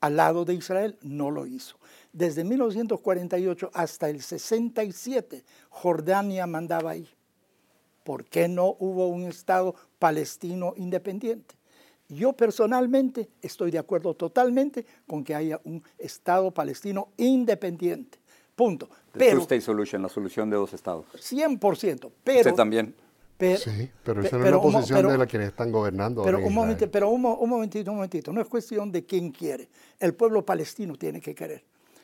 al 0.02 0.18
lado 0.18 0.46
de 0.46 0.54
Israel, 0.54 0.98
no 1.02 1.32
lo 1.32 1.46
hizo. 1.46 1.78
Desde 2.14 2.44
1948 2.44 3.72
hasta 3.74 4.10
el 4.10 4.22
67, 4.22 5.44
Jordania 5.70 6.46
mandaba 6.48 6.92
ahí. 6.92 7.10
¿Por 8.04 8.26
qué 8.26 8.48
no 8.48 8.76
hubo 8.80 9.08
un 9.08 9.24
Estado 9.24 9.76
palestino 9.98 10.74
independiente? 10.78 11.56
Yo 12.08 12.34
personalmente 12.34 13.30
estoy 13.42 13.72
de 13.72 13.80
acuerdo 13.80 14.14
totalmente 14.14 14.86
con 15.08 15.24
que 15.24 15.34
haya 15.34 15.60
un 15.64 15.84
Estado 15.98 16.52
palestino 16.52 17.10
independiente. 17.18 18.20
Punto. 18.56 18.88
Pero, 19.12 19.38
Two-State 19.38 19.62
Solution, 19.62 20.02
la 20.02 20.10
solución 20.10 20.50
de 20.50 20.56
dos 20.56 20.74
estados. 20.74 21.06
100%. 21.16 22.12
Pero, 22.24 22.40
Usted 22.40 22.54
también. 22.54 22.96
Pero, 23.38 23.60
sí, 23.60 23.92
pero 24.04 24.22
esa 24.22 24.38
no 24.38 24.46
es 24.46 24.52
la 24.52 24.62
posición 24.62 25.08
de 25.08 25.18
la 25.18 25.26
quienes 25.26 25.50
están 25.50 25.72
gobernando. 25.72 26.24
Pero, 26.24 26.40
un, 26.40 26.54
momento, 26.54 26.90
pero 26.90 27.10
un, 27.10 27.26
un, 27.26 27.50
momentito, 27.50 27.92
un 27.92 27.98
momentito. 27.98 28.32
No 28.32 28.42
es 28.42 28.48
cuestión 28.48 28.92
de 28.92 29.06
quién 29.06 29.32
quiere. 29.32 29.68
El 30.00 30.14
pueblo 30.14 30.46
palestino 30.46 30.96
tiene 30.96 31.20
que 31.20 31.36
querer. 31.36 31.64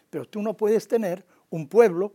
Pero 0.10 0.26
tú 0.26 0.42
no 0.42 0.58
puedes 0.58 0.88
tener 0.88 1.26
un 1.50 1.68
pueblo 1.68 2.14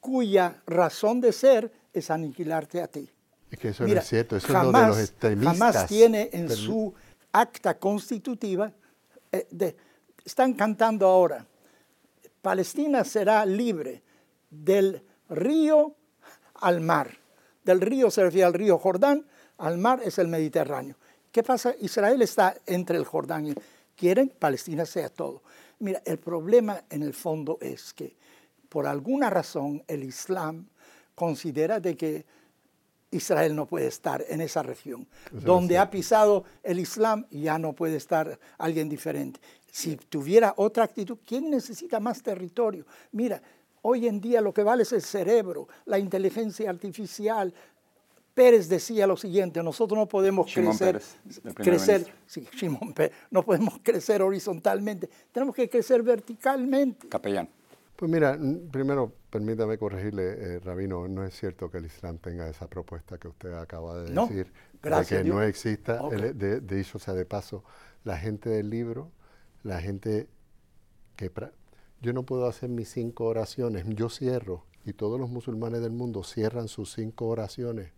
cuya 0.00 0.62
razón 0.66 1.20
de 1.20 1.32
ser 1.32 1.72
es 1.92 2.10
aniquilarte 2.10 2.80
a 2.80 2.86
ti. 2.86 3.10
Es 3.50 3.58
que 3.58 3.68
eso 3.68 3.86
no 3.86 3.92
es 3.92 4.06
cierto, 4.06 4.36
eso 4.36 4.46
es 4.46 4.52
lo 4.52 4.72
de 4.72 4.86
los 4.86 4.98
extremistas. 4.98 5.58
Jamás 5.58 5.86
tiene 5.86 6.30
en 6.32 6.50
su 6.50 6.94
acta 7.32 7.78
constitutiva, 7.78 8.72
eh, 9.32 9.46
de, 9.50 9.76
están 10.24 10.52
cantando 10.54 11.06
ahora, 11.06 11.46
Palestina 12.42 13.04
será 13.04 13.44
libre 13.44 14.02
del 14.50 15.02
río 15.28 15.94
al 16.54 16.80
mar. 16.80 17.18
Del 17.68 17.82
río 17.82 18.10
se 18.10 18.22
refiere 18.22 18.46
al 18.46 18.54
río 18.54 18.78
Jordán, 18.78 19.26
al 19.58 19.76
mar 19.76 20.00
es 20.02 20.18
el 20.18 20.26
Mediterráneo. 20.26 20.96
¿Qué 21.30 21.42
pasa? 21.42 21.74
Israel 21.82 22.22
está 22.22 22.56
entre 22.64 22.96
el 22.96 23.04
Jordán 23.04 23.48
y 23.48 23.54
quieren 23.94 24.30
Palestina 24.30 24.86
sea 24.86 25.10
todo. 25.10 25.42
Mira, 25.80 26.00
el 26.06 26.16
problema 26.16 26.84
en 26.88 27.02
el 27.02 27.12
fondo 27.12 27.58
es 27.60 27.92
que 27.92 28.16
por 28.70 28.86
alguna 28.86 29.28
razón 29.28 29.84
el 29.86 30.02
Islam 30.02 30.66
considera 31.14 31.78
de 31.78 31.94
que 31.94 32.24
Israel 33.10 33.54
no 33.54 33.66
puede 33.66 33.88
estar 33.88 34.24
en 34.26 34.40
esa 34.40 34.62
región. 34.62 35.06
Donde 35.30 35.76
ha 35.76 35.90
pisado 35.90 36.44
el 36.62 36.78
Islam 36.78 37.26
ya 37.30 37.58
no 37.58 37.74
puede 37.74 37.96
estar 37.96 38.38
alguien 38.56 38.88
diferente. 38.88 39.40
Si 39.70 39.96
tuviera 39.96 40.54
otra 40.56 40.84
actitud, 40.84 41.18
¿quién 41.26 41.50
necesita 41.50 42.00
más 42.00 42.22
territorio? 42.22 42.86
Mira, 43.12 43.42
hoy 43.82 44.06
en 44.06 44.20
día 44.20 44.40
lo 44.40 44.52
que 44.52 44.62
vale 44.62 44.82
es 44.82 44.92
el 44.92 45.02
cerebro, 45.02 45.68
la 45.86 45.98
inteligencia 45.98 46.70
artificial. 46.70 47.52
Pérez 48.34 48.68
decía 48.68 49.06
lo 49.06 49.16
siguiente, 49.16 49.62
nosotros 49.62 49.98
no 49.98 50.06
podemos 50.06 50.52
crecer, 50.52 51.02
crecer 51.54 52.06
sí, 52.26 52.46
no 53.30 53.42
podemos 53.42 53.78
crecer 53.82 54.22
horizontalmente, 54.22 55.10
tenemos 55.32 55.56
que 55.56 55.68
crecer 55.68 56.02
verticalmente. 56.02 57.08
Capellán. 57.08 57.48
Pues 57.96 58.08
mira, 58.08 58.38
primero 58.70 59.12
permítame 59.28 59.76
corregirle, 59.76 60.22
eh, 60.22 60.60
Rabino, 60.60 61.08
no 61.08 61.24
es 61.24 61.34
cierto 61.36 61.68
que 61.68 61.78
el 61.78 61.86
Islam 61.86 62.18
tenga 62.18 62.48
esa 62.48 62.68
propuesta 62.68 63.18
que 63.18 63.26
usted 63.26 63.52
acaba 63.54 63.98
de 64.02 64.12
decir, 64.12 64.52
de 64.82 65.04
que 65.04 65.24
no 65.24 65.42
exista, 65.42 66.00
de, 66.08 66.60
de 66.60 66.80
hecho, 66.80 67.00
sea 67.00 67.14
de 67.14 67.24
paso, 67.24 67.64
la 68.04 68.16
gente 68.16 68.50
del 68.50 68.70
libro 68.70 69.10
la 69.62 69.80
gente 69.80 70.28
que... 71.16 71.30
Yo 72.00 72.12
no 72.12 72.22
puedo 72.22 72.46
hacer 72.46 72.68
mis 72.68 72.90
cinco 72.90 73.24
oraciones, 73.24 73.84
yo 73.88 74.08
cierro 74.08 74.64
y 74.84 74.92
todos 74.92 75.18
los 75.18 75.28
musulmanes 75.28 75.80
del 75.80 75.92
mundo 75.92 76.22
cierran 76.22 76.68
sus 76.68 76.92
cinco 76.92 77.26
oraciones 77.26 77.90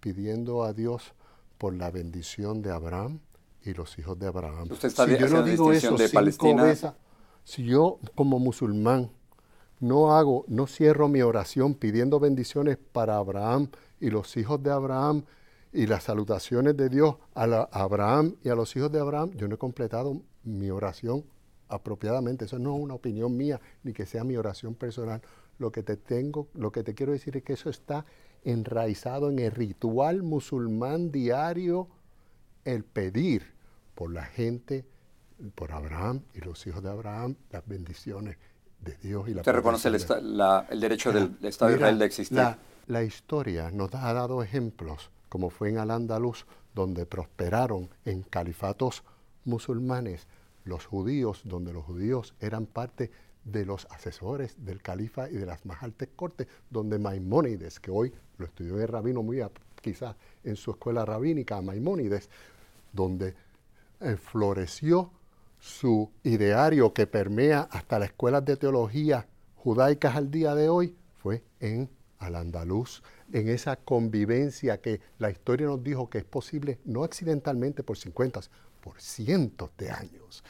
pidiendo 0.00 0.64
a 0.64 0.72
Dios 0.72 1.14
por 1.56 1.74
la 1.74 1.90
bendición 1.90 2.62
de 2.62 2.70
Abraham 2.70 3.20
y 3.64 3.72
los 3.72 3.98
hijos 3.98 4.18
de 4.18 4.26
Abraham. 4.26 4.68
Usted 4.70 4.88
está 4.88 5.06
si 5.06 5.16
yo 5.16 5.28
no 5.28 5.42
digo 5.42 5.72
eso 5.72 5.96
de 5.96 6.08
Palestina. 6.08 6.74
si 7.44 7.64
yo 7.64 7.98
como 8.14 8.38
musulmán 8.38 9.10
no 9.80 10.14
hago, 10.14 10.44
no 10.48 10.66
cierro 10.66 11.08
mi 11.08 11.22
oración 11.22 11.74
pidiendo 11.74 12.20
bendiciones 12.20 12.78
para 12.92 13.16
Abraham 13.16 13.68
y 14.00 14.10
los 14.10 14.36
hijos 14.36 14.62
de 14.62 14.70
Abraham 14.70 15.24
y 15.72 15.86
las 15.86 16.04
salutaciones 16.04 16.76
de 16.76 16.88
Dios 16.88 17.16
a, 17.34 17.44
Abraham 17.72 18.36
y 18.42 18.48
a 18.48 18.54
los 18.54 18.74
hijos 18.76 18.92
de 18.92 19.00
Abraham, 19.00 19.32
yo 19.34 19.48
no 19.48 19.56
he 19.56 19.58
completado 19.58 20.20
mi 20.44 20.70
oración 20.70 21.24
apropiadamente. 21.74 22.44
Eso 22.46 22.58
no 22.58 22.76
es 22.76 22.82
una 22.82 22.94
opinión 22.94 23.36
mía 23.36 23.60
ni 23.82 23.92
que 23.92 24.06
sea 24.06 24.24
mi 24.24 24.36
oración 24.36 24.74
personal. 24.74 25.20
Lo 25.58 25.70
que 25.70 25.82
te 25.82 25.96
tengo, 25.96 26.48
lo 26.54 26.72
que 26.72 26.82
te 26.82 26.94
quiero 26.94 27.12
decir 27.12 27.36
es 27.36 27.42
que 27.42 27.52
eso 27.52 27.70
está 27.70 28.04
enraizado 28.44 29.30
en 29.30 29.38
el 29.38 29.50
ritual 29.50 30.22
musulmán 30.22 31.10
diario, 31.10 31.88
el 32.64 32.84
pedir 32.84 33.54
por 33.94 34.12
la 34.12 34.24
gente, 34.24 34.84
por 35.54 35.72
Abraham 35.72 36.22
y 36.34 36.40
los 36.40 36.66
hijos 36.66 36.82
de 36.82 36.90
Abraham, 36.90 37.36
las 37.50 37.66
bendiciones 37.66 38.36
de 38.80 38.96
Dios 38.96 39.28
y 39.28 39.34
la 39.34 39.40
¿Usted 39.40 39.52
reconoce 39.52 39.88
el, 39.88 40.80
derecho 40.80 41.12
del 41.12 41.36
Estado 41.42 41.70
de 41.70 41.76
Israel 41.76 41.98
de 41.98 42.04
existir? 42.04 42.38
La, 42.86 43.02
historia 43.02 43.70
nos 43.70 43.94
ha 43.94 44.12
dado 44.12 44.42
ejemplos, 44.42 45.10
como 45.28 45.50
fue 45.50 45.70
en 45.70 45.78
Al-Ándalus, 45.78 46.46
donde 46.74 47.06
prosperaron 47.06 47.88
en 48.04 48.22
califatos 48.22 49.04
musulmanes 49.44 50.26
los 50.64 50.86
judíos, 50.86 51.42
donde 51.44 51.72
los 51.72 51.84
judíos 51.84 52.34
eran 52.40 52.66
parte 52.66 53.10
de 53.44 53.66
los 53.66 53.86
asesores 53.90 54.56
del 54.64 54.80
califa 54.80 55.28
y 55.28 55.34
de 55.34 55.46
las 55.46 55.64
más 55.66 55.82
altas 55.82 56.08
cortes, 56.16 56.48
donde 56.70 56.98
Maimónides, 56.98 57.78
que 57.78 57.90
hoy 57.90 58.12
lo 58.38 58.46
estudió 58.46 58.80
el 58.80 58.88
rabino 58.88 59.22
muy 59.22 59.42
quizás 59.80 60.16
en 60.42 60.56
su 60.56 60.70
escuela 60.70 61.04
rabínica, 61.04 61.60
Maimónides, 61.60 62.30
donde 62.92 63.34
eh, 64.00 64.16
floreció 64.16 65.10
su 65.58 66.10
ideario 66.22 66.92
que 66.92 67.06
permea 67.06 67.68
hasta 67.70 67.98
las 67.98 68.10
escuelas 68.10 68.44
de 68.44 68.56
teología 68.56 69.26
judaicas 69.56 70.16
al 70.16 70.30
día 70.30 70.54
de 70.54 70.68
hoy, 70.68 70.94
fue 71.22 71.42
en 71.60 71.88
Al-Andalus, 72.18 73.02
en 73.32 73.48
esa 73.48 73.76
convivencia 73.76 74.80
que 74.80 75.00
la 75.18 75.30
historia 75.30 75.66
nos 75.66 75.82
dijo 75.82 76.10
que 76.10 76.18
es 76.18 76.24
posible 76.24 76.78
no 76.84 77.02
accidentalmente 77.02 77.82
por 77.82 77.96
50, 77.96 78.40
por 78.84 79.00
cientos 79.00 79.70
de 79.78 79.90
años. 79.90 80.44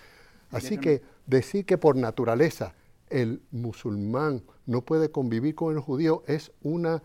Así 0.51 0.77
que 0.79 1.03
decir 1.25 1.65
que 1.65 1.79
por 1.79 1.95
naturaleza 1.95 2.75
el 3.09 3.41
musulmán 3.53 4.43
no 4.67 4.83
puede 4.83 5.13
convivir 5.13 5.55
con 5.55 5.73
el 5.73 5.81
judío 5.81 6.25
es 6.27 6.51
una 6.63 7.01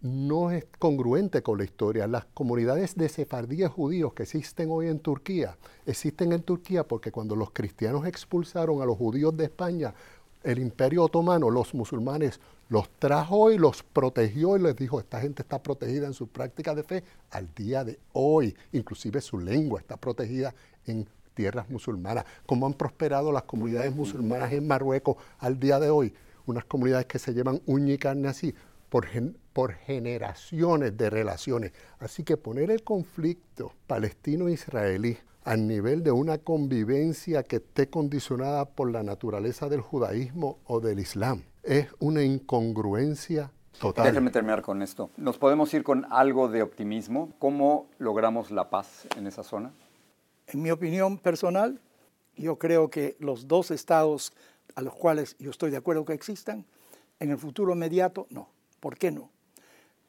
no 0.00 0.50
es 0.50 0.66
congruente 0.78 1.42
con 1.42 1.58
la 1.58 1.64
historia. 1.64 2.06
Las 2.08 2.24
comunidades 2.24 2.96
de 2.96 3.08
sefardíes 3.08 3.70
judíos 3.70 4.14
que 4.14 4.24
existen 4.24 4.68
hoy 4.70 4.88
en 4.88 4.98
Turquía, 4.98 5.56
existen 5.86 6.32
en 6.32 6.42
Turquía 6.42 6.88
porque 6.88 7.12
cuando 7.12 7.36
los 7.36 7.52
cristianos 7.52 8.06
expulsaron 8.06 8.82
a 8.82 8.86
los 8.86 8.96
judíos 8.96 9.36
de 9.36 9.44
España, 9.44 9.94
el 10.44 10.58
imperio 10.58 11.04
otomano, 11.04 11.50
los 11.50 11.74
musulmanes, 11.74 12.40
los 12.68 12.88
trajo 12.98 13.50
y 13.50 13.58
los 13.58 13.82
protegió 13.82 14.56
y 14.56 14.60
les 14.62 14.74
dijo, 14.76 14.98
esta 14.98 15.20
gente 15.20 15.42
está 15.42 15.62
protegida 15.62 16.06
en 16.06 16.14
su 16.14 16.28
práctica 16.28 16.74
de 16.74 16.82
fe 16.82 17.04
al 17.30 17.54
día 17.54 17.84
de 17.84 17.98
hoy. 18.12 18.56
Inclusive 18.72 19.20
su 19.20 19.38
lengua 19.38 19.80
está 19.80 19.96
protegida 19.96 20.54
en 20.86 21.06
tierras 21.34 21.68
musulmanas. 21.68 22.24
¿Cómo 22.46 22.66
han 22.66 22.74
prosperado 22.74 23.32
las 23.32 23.42
comunidades 23.42 23.94
musulmanas 23.94 24.52
en 24.52 24.66
Marruecos 24.66 25.16
al 25.38 25.58
día 25.60 25.78
de 25.78 25.90
hoy? 25.90 26.14
Unas 26.46 26.64
comunidades 26.64 27.06
que 27.06 27.18
se 27.18 27.34
llaman 27.34 27.60
uña 27.66 27.94
y 27.94 27.98
carne 27.98 28.28
así, 28.28 28.54
por, 28.88 29.06
por 29.52 29.72
generaciones 29.74 30.96
de 30.96 31.10
relaciones. 31.10 31.72
Así 31.98 32.24
que 32.24 32.36
poner 32.36 32.70
el 32.70 32.82
conflicto 32.82 33.72
palestino-israelí 33.86 35.18
al 35.44 35.66
nivel 35.66 36.02
de 36.02 36.12
una 36.12 36.38
convivencia 36.38 37.42
que 37.42 37.56
esté 37.56 37.88
condicionada 37.88 38.64
por 38.64 38.90
la 38.90 39.02
naturaleza 39.02 39.68
del 39.68 39.80
judaísmo 39.80 40.58
o 40.64 40.80
del 40.80 41.00
islam 41.00 41.42
es 41.62 41.88
una 41.98 42.22
incongruencia 42.22 43.52
total. 43.80 44.04
Déjenme 44.04 44.30
terminar 44.30 44.62
con 44.62 44.82
esto. 44.82 45.10
¿Nos 45.16 45.38
podemos 45.38 45.72
ir 45.74 45.82
con 45.82 46.06
algo 46.10 46.48
de 46.48 46.62
optimismo? 46.62 47.32
¿Cómo 47.38 47.88
logramos 47.98 48.50
la 48.50 48.70
paz 48.70 49.06
en 49.16 49.26
esa 49.26 49.42
zona? 49.42 49.72
En 50.48 50.62
mi 50.62 50.70
opinión 50.70 51.18
personal, 51.18 51.80
yo 52.36 52.58
creo 52.58 52.90
que 52.90 53.16
los 53.18 53.48
dos 53.48 53.70
estados 53.70 54.32
a 54.74 54.82
los 54.82 54.94
cuales 54.94 55.36
yo 55.38 55.50
estoy 55.50 55.70
de 55.70 55.76
acuerdo 55.76 56.04
que 56.04 56.14
existan, 56.14 56.64
en 57.20 57.30
el 57.30 57.38
futuro 57.38 57.72
inmediato, 57.72 58.26
no. 58.30 58.48
¿Por 58.80 58.98
qué 58.98 59.10
no? 59.12 59.30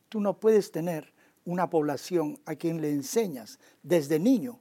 Tú 0.10 0.19
no 0.19 0.39
puedes 0.39 0.71
tener 0.71 1.13
una 1.45 1.69
población 1.69 2.39
a 2.45 2.55
quien 2.55 2.81
le 2.81 2.89
enseñas 2.89 3.60
desde 3.84 4.19
niño. 4.19 4.60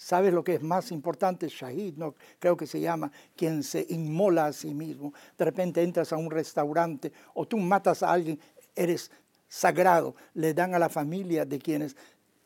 ¿Sabes 0.00 0.32
lo 0.32 0.42
que 0.42 0.54
es 0.54 0.62
más 0.62 0.92
importante? 0.92 1.46
Shahid, 1.46 1.98
no, 1.98 2.14
creo 2.38 2.56
que 2.56 2.66
se 2.66 2.80
llama, 2.80 3.12
quien 3.36 3.62
se 3.62 3.84
inmola 3.90 4.46
a 4.46 4.52
sí 4.54 4.72
mismo. 4.72 5.12
De 5.36 5.44
repente 5.44 5.82
entras 5.82 6.10
a 6.14 6.16
un 6.16 6.30
restaurante 6.30 7.12
o 7.34 7.46
tú 7.46 7.58
matas 7.58 8.02
a 8.02 8.10
alguien, 8.10 8.40
eres 8.74 9.10
sagrado. 9.46 10.16
Le 10.32 10.54
dan 10.54 10.74
a 10.74 10.78
la 10.78 10.88
familia 10.88 11.44
de 11.44 11.58
quienes 11.58 11.96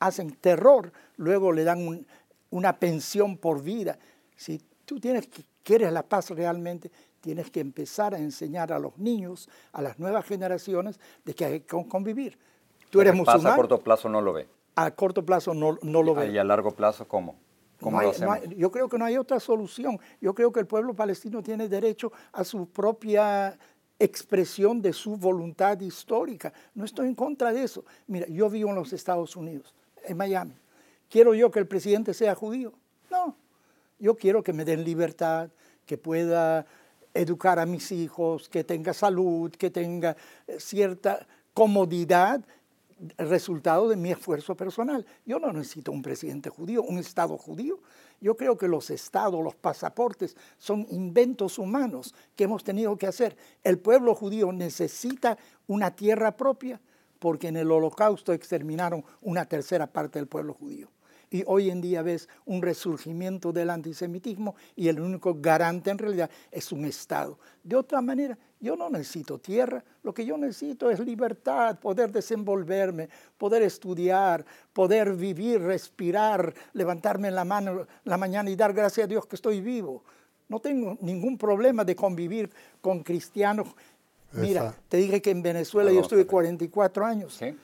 hacen 0.00 0.32
terror, 0.32 0.92
luego 1.16 1.52
le 1.52 1.62
dan 1.62 2.04
una 2.50 2.76
pensión 2.80 3.36
por 3.36 3.62
vida. 3.62 4.00
Si 4.34 4.60
tú 4.84 4.98
tienes, 4.98 5.28
quieres 5.62 5.92
la 5.92 6.02
paz 6.02 6.30
realmente, 6.30 6.90
tienes 7.20 7.52
que 7.52 7.60
empezar 7.60 8.16
a 8.16 8.18
enseñar 8.18 8.72
a 8.72 8.80
los 8.80 8.98
niños, 8.98 9.48
a 9.72 9.80
las 9.80 10.00
nuevas 10.00 10.26
generaciones, 10.26 10.98
de 11.24 11.34
que 11.34 11.44
hay 11.44 11.60
que 11.60 11.86
convivir. 11.86 12.36
Tú 12.90 13.00
eres 13.00 13.14
musulmán. 13.14 13.52
a 13.52 13.56
corto 13.56 13.78
plazo 13.78 14.08
no 14.08 14.20
lo 14.20 14.32
ve. 14.32 14.48
A 14.74 14.90
corto 14.90 15.24
plazo 15.24 15.54
no, 15.54 15.78
no 15.82 16.02
lo 16.02 16.16
ve. 16.16 16.32
¿Y 16.32 16.38
a 16.38 16.42
largo 16.42 16.72
plazo 16.72 17.06
cómo? 17.06 17.43
Yo 18.56 18.70
creo 18.70 18.88
que 18.88 18.98
no 18.98 19.04
hay 19.04 19.16
otra 19.16 19.40
solución. 19.40 19.98
Yo 20.20 20.34
creo 20.34 20.52
que 20.52 20.60
el 20.60 20.66
pueblo 20.66 20.94
palestino 20.94 21.42
tiene 21.42 21.68
derecho 21.68 22.12
a 22.32 22.44
su 22.44 22.66
propia 22.68 23.58
expresión 23.98 24.82
de 24.82 24.92
su 24.92 25.16
voluntad 25.16 25.80
histórica. 25.80 26.52
No 26.74 26.84
estoy 26.84 27.08
en 27.08 27.14
contra 27.14 27.52
de 27.52 27.62
eso. 27.62 27.84
Mira, 28.06 28.26
yo 28.26 28.50
vivo 28.50 28.70
en 28.70 28.76
los 28.76 28.92
Estados 28.92 29.36
Unidos, 29.36 29.74
en 30.04 30.16
Miami. 30.16 30.54
¿Quiero 31.08 31.34
yo 31.34 31.50
que 31.50 31.60
el 31.60 31.66
presidente 31.66 32.14
sea 32.14 32.34
judío? 32.34 32.72
No. 33.10 33.36
Yo 33.98 34.16
quiero 34.16 34.42
que 34.42 34.52
me 34.52 34.64
den 34.64 34.84
libertad, 34.84 35.50
que 35.86 35.96
pueda 35.96 36.66
educar 37.12 37.58
a 37.58 37.66
mis 37.66 37.92
hijos, 37.92 38.48
que 38.48 38.64
tenga 38.64 38.92
salud, 38.92 39.52
que 39.52 39.70
tenga 39.70 40.16
eh, 40.46 40.58
cierta 40.58 41.26
comodidad, 41.52 42.44
resultado 43.18 43.88
de 43.88 43.96
mi 43.96 44.10
esfuerzo 44.10 44.56
personal. 44.56 45.04
Yo 45.24 45.38
no 45.38 45.52
necesito 45.52 45.92
un 45.92 46.02
presidente 46.02 46.50
judío, 46.50 46.82
un 46.82 46.98
Estado 46.98 47.36
judío. 47.36 47.80
Yo 48.20 48.36
creo 48.36 48.56
que 48.56 48.68
los 48.68 48.90
estados, 48.90 49.42
los 49.42 49.54
pasaportes 49.54 50.36
son 50.58 50.86
inventos 50.90 51.58
humanos 51.58 52.14
que 52.36 52.44
hemos 52.44 52.64
tenido 52.64 52.96
que 52.96 53.06
hacer. 53.06 53.36
El 53.62 53.78
pueblo 53.78 54.14
judío 54.14 54.52
necesita 54.52 55.38
una 55.66 55.90
tierra 55.90 56.36
propia 56.36 56.80
porque 57.18 57.48
en 57.48 57.56
el 57.56 57.70
holocausto 57.70 58.32
exterminaron 58.32 59.04
una 59.22 59.46
tercera 59.46 59.86
parte 59.86 60.18
del 60.18 60.28
pueblo 60.28 60.54
judío 60.54 60.93
y 61.34 61.42
hoy 61.48 61.68
en 61.68 61.80
día 61.80 62.00
ves 62.00 62.28
un 62.46 62.62
resurgimiento 62.62 63.52
del 63.52 63.68
antisemitismo 63.68 64.54
y 64.76 64.86
el 64.86 65.00
único 65.00 65.34
garante 65.40 65.90
en 65.90 65.98
realidad 65.98 66.30
es 66.52 66.70
un 66.70 66.84
Estado. 66.84 67.40
De 67.60 67.74
otra 67.74 68.00
manera, 68.00 68.38
yo 68.60 68.76
no 68.76 68.88
necesito 68.88 69.40
tierra, 69.40 69.82
lo 70.04 70.14
que 70.14 70.24
yo 70.24 70.38
necesito 70.38 70.90
es 70.90 71.00
libertad, 71.00 71.80
poder 71.80 72.12
desenvolverme, 72.12 73.08
poder 73.36 73.62
estudiar, 73.62 74.46
poder 74.72 75.14
vivir, 75.14 75.60
respirar, 75.60 76.54
levantarme 76.72 77.26
en 77.26 77.34
la, 77.34 77.44
mano, 77.44 77.84
la 78.04 78.16
mañana 78.16 78.48
y 78.48 78.54
dar 78.54 78.72
gracias 78.72 79.06
a 79.06 79.08
Dios 79.08 79.26
que 79.26 79.34
estoy 79.34 79.60
vivo. 79.60 80.04
No 80.48 80.60
tengo 80.60 80.96
ningún 81.00 81.36
problema 81.36 81.84
de 81.84 81.96
convivir 81.96 82.48
con 82.80 83.02
cristianos. 83.02 83.66
Mira, 84.30 84.72
te 84.88 84.98
dije 84.98 85.20
que 85.20 85.32
en 85.32 85.42
Venezuela 85.42 85.90
yo 85.90 86.00
estuve 86.00 86.26
44 86.26 87.04
años. 87.04 87.34
¿Sí? 87.34 87.56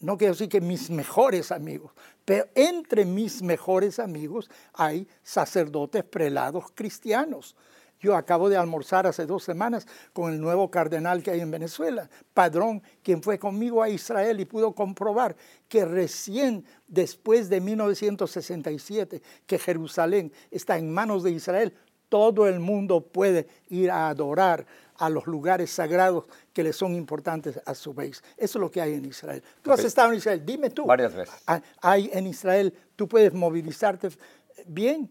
No 0.00 0.16
quiero 0.16 0.34
decir 0.34 0.48
que 0.48 0.60
mis 0.60 0.90
mejores 0.90 1.50
amigos, 1.50 1.92
pero 2.24 2.46
entre 2.54 3.04
mis 3.04 3.42
mejores 3.42 3.98
amigos 3.98 4.48
hay 4.72 5.08
sacerdotes 5.22 6.04
prelados 6.04 6.66
cristianos. 6.74 7.56
Yo 8.00 8.14
acabo 8.14 8.48
de 8.48 8.56
almorzar 8.56 9.08
hace 9.08 9.26
dos 9.26 9.42
semanas 9.42 9.86
con 10.12 10.32
el 10.32 10.40
nuevo 10.40 10.70
cardenal 10.70 11.22
que 11.22 11.32
hay 11.32 11.40
en 11.40 11.50
Venezuela, 11.50 12.08
Padrón, 12.32 12.80
quien 13.02 13.22
fue 13.22 13.40
conmigo 13.40 13.82
a 13.82 13.88
Israel 13.88 14.38
y 14.38 14.44
pudo 14.44 14.72
comprobar 14.72 15.34
que 15.68 15.84
recién 15.84 16.64
después 16.86 17.48
de 17.48 17.60
1967, 17.60 19.20
que 19.46 19.58
Jerusalén 19.58 20.32
está 20.52 20.78
en 20.78 20.92
manos 20.92 21.24
de 21.24 21.32
Israel, 21.32 21.74
todo 22.08 22.46
el 22.46 22.60
mundo 22.60 23.00
puede 23.00 23.48
ir 23.68 23.90
a 23.90 24.08
adorar 24.08 24.64
a 24.98 25.08
los 25.08 25.26
lugares 25.26 25.70
sagrados 25.70 26.24
que 26.52 26.62
le 26.62 26.72
son 26.72 26.94
importantes 26.94 27.60
a 27.64 27.74
su 27.74 27.94
país. 27.94 28.22
Eso 28.36 28.58
es 28.58 28.60
lo 28.60 28.70
que 28.70 28.80
hay 28.80 28.94
en 28.94 29.04
Israel. 29.04 29.42
Tú 29.62 29.72
has 29.72 29.84
estado 29.84 30.10
en 30.12 30.18
Israel, 30.18 30.42
dime 30.44 30.70
tú. 30.70 30.86
Varias 30.86 31.14
veces. 31.14 31.34
Ah, 31.46 31.62
hay 31.80 32.10
en 32.12 32.26
Israel, 32.26 32.74
tú 32.96 33.08
puedes 33.08 33.32
movilizarte 33.32 34.10
bien. 34.66 35.10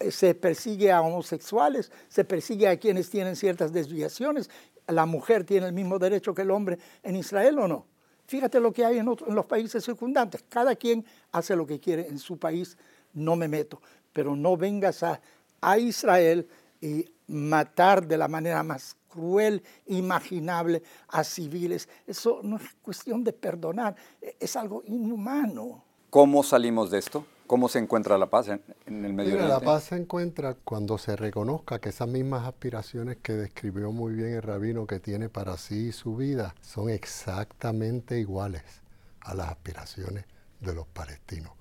Eh, 0.00 0.10
se 0.10 0.34
persigue 0.34 0.90
a 0.90 1.02
homosexuales, 1.02 1.92
se 2.08 2.24
persigue 2.24 2.68
a 2.68 2.78
quienes 2.78 3.10
tienen 3.10 3.36
ciertas 3.36 3.72
desviaciones. 3.72 4.50
La 4.86 5.04
mujer 5.04 5.44
tiene 5.44 5.66
el 5.66 5.72
mismo 5.72 5.98
derecho 5.98 6.34
que 6.34 6.42
el 6.42 6.50
hombre 6.50 6.78
en 7.02 7.16
Israel 7.16 7.58
o 7.58 7.68
no. 7.68 7.86
Fíjate 8.26 8.60
lo 8.60 8.72
que 8.72 8.84
hay 8.84 8.98
en, 8.98 9.08
en 9.08 9.34
los 9.34 9.46
países 9.46 9.84
circundantes. 9.84 10.44
Cada 10.48 10.74
quien 10.76 11.04
hace 11.32 11.54
lo 11.54 11.66
que 11.66 11.80
quiere 11.80 12.06
en 12.08 12.18
su 12.18 12.38
país, 12.38 12.76
no 13.12 13.36
me 13.36 13.48
meto. 13.48 13.80
Pero 14.12 14.36
no 14.36 14.56
vengas 14.56 15.02
a, 15.02 15.20
a 15.60 15.78
Israel 15.78 16.48
y 16.80 17.10
matar 17.28 18.06
de 18.06 18.18
la 18.18 18.28
manera 18.28 18.62
más 18.62 18.96
cruel 19.08 19.62
imaginable 19.86 20.82
a 21.08 21.24
civiles. 21.24 21.88
Eso 22.06 22.40
no 22.42 22.56
es 22.56 22.74
cuestión 22.82 23.24
de 23.24 23.32
perdonar, 23.32 23.96
es 24.20 24.56
algo 24.56 24.82
inhumano. 24.86 25.84
¿Cómo 26.10 26.42
salimos 26.42 26.90
de 26.90 26.98
esto? 26.98 27.24
¿Cómo 27.46 27.70
se 27.70 27.78
encuentra 27.78 28.18
la 28.18 28.26
paz 28.26 28.48
en, 28.48 28.62
el 28.86 29.14
Medio 29.14 29.32
Oriente? 29.34 29.48
La 29.48 29.60
paz 29.60 29.84
se 29.84 29.96
encuentra 29.96 30.54
cuando 30.64 30.98
se 30.98 31.16
reconozca 31.16 31.78
que 31.78 31.88
esas 31.88 32.06
mismas 32.06 32.46
aspiraciones 32.46 33.16
que 33.22 33.32
describió 33.32 33.90
muy 33.90 34.12
bien 34.12 34.34
el 34.34 34.42
rabino 34.42 34.86
que 34.86 35.00
tiene 35.00 35.30
para 35.30 35.56
sí 35.56 35.88
y 35.88 35.92
su 35.92 36.14
vida 36.14 36.54
son 36.60 36.90
exactamente 36.90 38.20
iguales 38.20 38.62
a 39.20 39.34
las 39.34 39.48
aspiraciones 39.48 40.26
de 40.60 40.74
los 40.74 40.86
palestinos. 40.88 41.52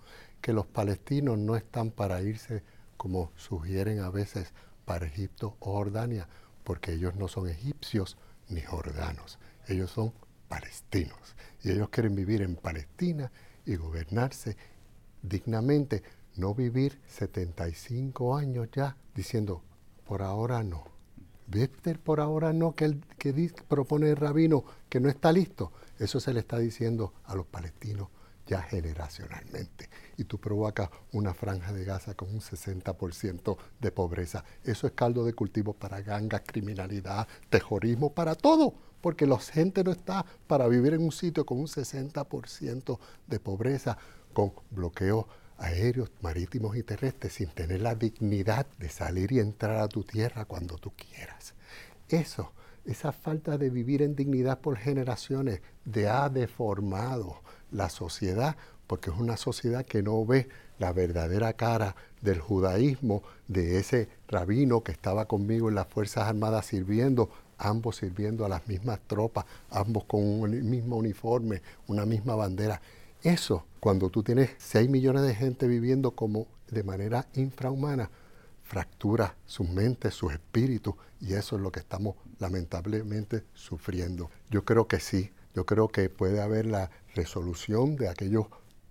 Que 0.42 0.52
los 0.52 0.66
palestinos 0.66 1.38
no 1.38 1.56
están 1.56 1.92
para 1.92 2.22
irse, 2.22 2.64
como 2.98 3.32
sugieren 3.38 4.02
a 4.02 4.10
veces, 4.10 4.54
para 4.88 5.06
Egipto 5.06 5.58
o 5.60 5.74
Jordania, 5.74 6.30
porque 6.64 6.94
ellos 6.94 7.14
no 7.16 7.28
son 7.28 7.50
egipcios 7.50 8.18
ni 8.48 8.62
jordanos, 8.62 9.38
ellos 9.68 9.92
son 9.92 10.14
palestinos. 10.48 11.36
Y 11.62 11.72
ellos 11.72 11.90
quieren 11.90 12.16
vivir 12.16 12.42
en 12.42 12.56
Palestina 12.56 13.30
y 13.66 13.76
gobernarse 13.76 14.56
dignamente, 15.22 16.04
no 16.38 16.56
vivir 16.56 17.02
75 17.10 18.38
años 18.38 18.70
ya 18.72 18.96
diciendo, 19.14 19.62
por 20.06 20.22
ahora 20.22 20.64
no. 20.64 20.86
¿Viste 21.48 21.96
por 21.96 22.22
ahora 22.22 22.54
no 22.54 22.74
que, 22.74 22.86
el, 22.86 23.02
que 23.18 23.52
propone 23.68 24.10
el 24.10 24.16
rabino 24.16 24.64
que 24.88 25.02
no 25.02 25.10
está 25.10 25.34
listo? 25.34 25.74
Eso 26.00 26.22
se 26.22 26.34
le 26.34 26.40
está 26.40 26.60
diciendo 26.60 27.14
a 27.26 27.36
los 27.36 27.46
palestinos 27.46 28.08
ya 28.48 28.62
generacionalmente. 28.62 29.90
Y 30.18 30.24
tú 30.24 30.40
provocas 30.40 30.90
una 31.12 31.34
franja 31.34 31.74
de 31.74 31.84
Gaza 31.84 32.16
con 32.16 32.30
un 32.30 32.42
60% 32.42 33.58
de 33.80 33.92
pobreza. 33.92 34.44
Eso 34.64 34.88
es 34.88 34.94
caldo 34.94 35.26
de 35.26 35.34
cultivo 35.34 35.74
para 35.74 36.02
gangas, 36.02 36.42
criminalidad, 36.46 37.28
terrorismo, 37.50 38.14
para 38.14 38.36
todo. 38.36 38.74
Porque 39.02 39.28
la 39.28 39.38
gente 39.38 39.84
no 39.84 39.92
está 39.92 40.26
para 40.48 40.68
vivir 40.68 40.94
en 40.94 41.04
un 41.04 41.12
sitio 41.12 41.46
con 41.46 41.60
un 41.60 41.68
60% 41.68 43.00
de 43.28 43.40
pobreza 43.40 43.98
con 44.34 44.54
bloqueos 44.72 45.26
aéreos, 45.58 46.12
marítimos 46.22 46.76
y 46.78 46.84
terrestres 46.84 47.34
sin 47.34 47.50
tener 47.50 47.82
la 47.82 47.96
dignidad 47.96 48.68
de 48.78 48.90
salir 48.90 49.32
y 49.32 49.40
entrar 49.40 49.80
a 49.82 49.88
tu 49.88 50.04
tierra 50.04 50.46
cuando 50.46 50.78
tú 50.78 50.92
quieras. 50.96 51.54
Eso, 52.10 52.52
esa 52.88 53.12
falta 53.12 53.58
de 53.58 53.70
vivir 53.70 54.02
en 54.02 54.16
dignidad 54.16 54.60
por 54.60 54.78
generaciones, 54.78 55.62
de 55.86 56.08
ha 56.08 56.30
deformado 56.30 57.42
la 57.72 57.90
sociedad, 57.90 58.56
porque 58.88 59.10
es 59.10 59.18
una 59.18 59.38
sociedad 59.38 59.86
que 59.86 60.02
no 60.02 60.26
ve 60.26 60.48
la 60.80 60.94
verdadera 60.94 61.54
cara 61.54 61.96
del 62.22 62.40
judaísmo, 62.40 63.24
de 63.48 63.80
ese 63.80 64.08
rabino 64.28 64.84
que 64.84 64.92
estaba 64.92 65.26
conmigo 65.26 65.70
en 65.70 65.76
las 65.76 65.88
Fuerzas 65.88 66.28
Armadas 66.28 66.66
sirviendo, 66.66 67.30
ambos 67.58 67.98
sirviendo 67.98 68.46
a 68.46 68.50
las 68.50 68.68
mismas 68.68 69.00
tropas, 69.08 69.46
ambos 69.70 70.06
con 70.06 70.24
un 70.24 70.70
mismo 70.70 70.98
uniforme, 70.98 71.62
una 71.88 72.06
misma 72.06 72.36
bandera. 72.36 72.82
Eso, 73.24 73.66
cuando 73.80 74.10
tú 74.10 74.24
tienes 74.24 74.52
6 74.58 74.90
millones 74.90 75.24
de 75.24 75.36
gente 75.36 75.68
viviendo 75.68 76.12
como 76.12 76.48
de 76.70 76.84
manera 76.84 77.28
infrahumana, 77.34 78.10
fractura 78.68 79.36
sus 79.46 79.70
mentes, 79.70 80.14
sus 80.14 80.34
espíritus, 80.34 80.96
y 81.20 81.34
eso 81.34 81.56
es 81.56 81.62
lo 81.62 81.72
que 81.72 81.80
estamos 81.80 82.16
lamentablemente 82.40 83.44
sufriendo. 83.54 84.30
Yo 84.50 84.66
creo 84.66 84.88
que 84.88 85.00
sí, 85.00 85.32
yo 85.56 85.66
creo 85.66 85.88
que 85.88 86.10
puede 86.10 86.42
haber 86.42 86.66
la 86.66 86.92
resolución 87.16 87.96
de 87.96 88.10
aquellos 88.10 88.48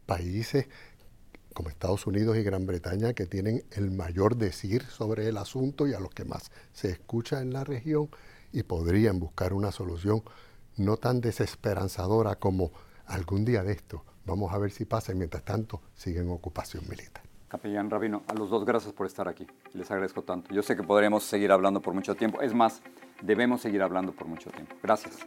países 0.06 0.66
como 1.54 1.68
Estados 1.68 2.06
Unidos 2.06 2.36
y 2.36 2.42
Gran 2.42 2.66
Bretaña 2.66 3.14
que 3.14 3.26
tienen 3.26 3.64
el 3.70 3.90
mayor 3.90 4.36
decir 4.36 4.84
sobre 4.84 5.28
el 5.28 5.38
asunto 5.38 5.86
y 5.86 5.94
a 5.94 6.00
los 6.00 6.10
que 6.10 6.24
más 6.24 6.50
se 6.72 6.90
escucha 6.90 7.40
en 7.40 7.52
la 7.52 7.64
región 7.64 8.10
y 8.52 8.62
podrían 8.62 9.18
buscar 9.20 9.54
una 9.54 9.72
solución 9.72 10.22
no 10.76 10.98
tan 10.98 11.20
desesperanzadora 11.20 12.36
como 12.36 12.72
algún 13.06 13.44
día 13.44 13.62
de 13.62 13.72
esto 13.72 14.04
Vamos 14.26 14.52
a 14.52 14.58
ver 14.58 14.72
si 14.72 14.84
pasa 14.84 15.12
y 15.12 15.14
mientras 15.14 15.44
tanto 15.44 15.80
siguen 15.94 16.28
ocupación 16.30 16.84
militar. 16.88 17.25
Capellán 17.56 17.88
Rabino, 17.88 18.22
a 18.28 18.34
los 18.34 18.50
dos 18.50 18.66
gracias 18.66 18.92
por 18.92 19.06
estar 19.06 19.28
aquí. 19.28 19.46
Les 19.72 19.90
agradezco 19.90 20.20
tanto. 20.20 20.54
Yo 20.54 20.62
sé 20.62 20.76
que 20.76 20.82
podremos 20.82 21.24
seguir 21.24 21.50
hablando 21.50 21.80
por 21.80 21.94
mucho 21.94 22.14
tiempo. 22.14 22.42
Es 22.42 22.52
más, 22.52 22.82
debemos 23.22 23.62
seguir 23.62 23.80
hablando 23.80 24.12
por 24.12 24.28
mucho 24.28 24.50
tiempo. 24.50 24.76
Gracias. 24.82 25.26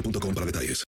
para 0.01 0.45
detalles. 0.45 0.79